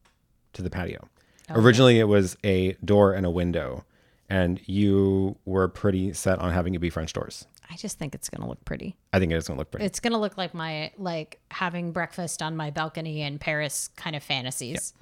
to 0.54 0.62
the 0.62 0.70
patio. 0.70 1.08
Originally, 1.50 1.98
it 1.98 2.04
was 2.04 2.36
a 2.44 2.72
door 2.84 3.14
and 3.14 3.24
a 3.24 3.30
window, 3.30 3.84
and 4.28 4.60
you 4.66 5.36
were 5.46 5.66
pretty 5.68 6.12
set 6.12 6.38
on 6.40 6.52
having 6.52 6.74
it 6.74 6.78
be 6.78 6.90
French 6.90 7.12
doors. 7.14 7.46
I 7.70 7.76
just 7.76 7.98
think 7.98 8.14
it's 8.14 8.28
gonna 8.28 8.48
look 8.48 8.64
pretty. 8.64 8.96
I 9.12 9.18
think 9.18 9.32
it 9.32 9.36
is 9.36 9.46
going 9.46 9.56
to 9.56 9.60
look 9.60 9.70
pretty. 9.70 9.86
It's 9.86 10.00
gonna 10.00 10.18
look 10.18 10.38
like 10.38 10.54
my 10.54 10.90
like 10.96 11.40
having 11.50 11.92
breakfast 11.92 12.42
on 12.42 12.56
my 12.56 12.70
balcony 12.70 13.22
in 13.22 13.38
Paris 13.38 13.88
kind 13.96 14.16
of 14.16 14.22
fantasies. 14.22 14.94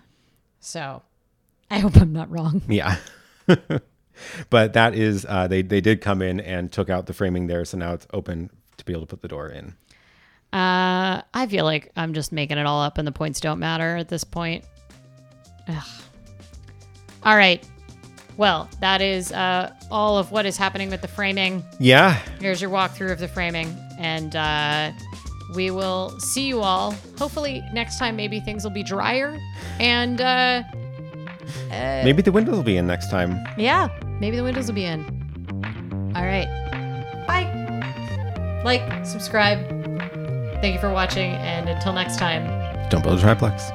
So, 0.60 1.02
I 1.70 1.78
hope 1.78 1.96
I'm 1.96 2.12
not 2.12 2.30
wrong. 2.30 2.62
Yeah. 2.68 2.96
but 4.50 4.72
that 4.72 4.94
is 4.94 5.24
uh, 5.28 5.46
they 5.46 5.62
they 5.62 5.80
did 5.80 6.00
come 6.00 6.22
in 6.22 6.40
and 6.40 6.72
took 6.72 6.90
out 6.90 7.06
the 7.06 7.12
framing 7.12 7.46
there, 7.46 7.64
so 7.64 7.76
now 7.78 7.92
it's 7.92 8.06
open 8.12 8.50
to 8.76 8.84
be 8.84 8.92
able 8.92 9.02
to 9.02 9.06
put 9.06 9.22
the 9.22 9.28
door 9.28 9.48
in. 9.48 9.74
Uh, 10.52 11.20
I 11.34 11.46
feel 11.48 11.64
like 11.64 11.90
I'm 11.96 12.14
just 12.14 12.32
making 12.32 12.58
it 12.58 12.66
all 12.66 12.80
up, 12.80 12.98
and 12.98 13.06
the 13.06 13.12
points 13.12 13.40
don't 13.40 13.58
matter 13.58 13.96
at 13.96 14.08
this 14.08 14.24
point. 14.24 14.64
Ugh. 15.68 15.82
All 17.24 17.36
right. 17.36 17.66
Well, 18.36 18.68
that 18.80 19.00
is 19.00 19.32
uh, 19.32 19.72
all 19.90 20.18
of 20.18 20.30
what 20.30 20.46
is 20.46 20.56
happening 20.56 20.90
with 20.90 21.00
the 21.02 21.08
framing. 21.08 21.64
Yeah. 21.80 22.14
Here's 22.40 22.60
your 22.60 22.70
walkthrough 22.70 23.10
of 23.12 23.18
the 23.18 23.28
framing, 23.28 23.74
and 23.98 24.36
uh, 24.36 24.92
we 25.54 25.70
will 25.70 26.18
see 26.20 26.46
you 26.46 26.60
all. 26.60 26.94
Hopefully, 27.18 27.62
next 27.72 27.98
time 27.98 28.14
maybe 28.16 28.40
things 28.40 28.62
will 28.62 28.70
be 28.70 28.82
drier, 28.82 29.38
and 29.80 30.20
uh, 30.20 30.62
Maybe 31.70 32.22
the 32.22 32.32
windows 32.32 32.56
will 32.56 32.62
be 32.62 32.76
in 32.76 32.86
next 32.86 33.10
time. 33.10 33.38
yeah, 33.56 33.88
maybe 34.20 34.36
the 34.36 34.42
windows 34.44 34.66
will 34.66 34.74
be 34.74 34.84
in. 34.84 35.04
All 36.14 36.24
right. 36.24 36.46
Bye. 37.26 38.62
Like, 38.64 39.04
subscribe. 39.06 39.58
Thank 40.60 40.74
you 40.74 40.80
for 40.80 40.90
watching, 40.90 41.32
and 41.32 41.68
until 41.68 41.92
next 41.92 42.18
time. 42.18 42.46
Don't 42.88 43.02
build 43.02 43.18
a 43.18 43.20
triplex. 43.20 43.70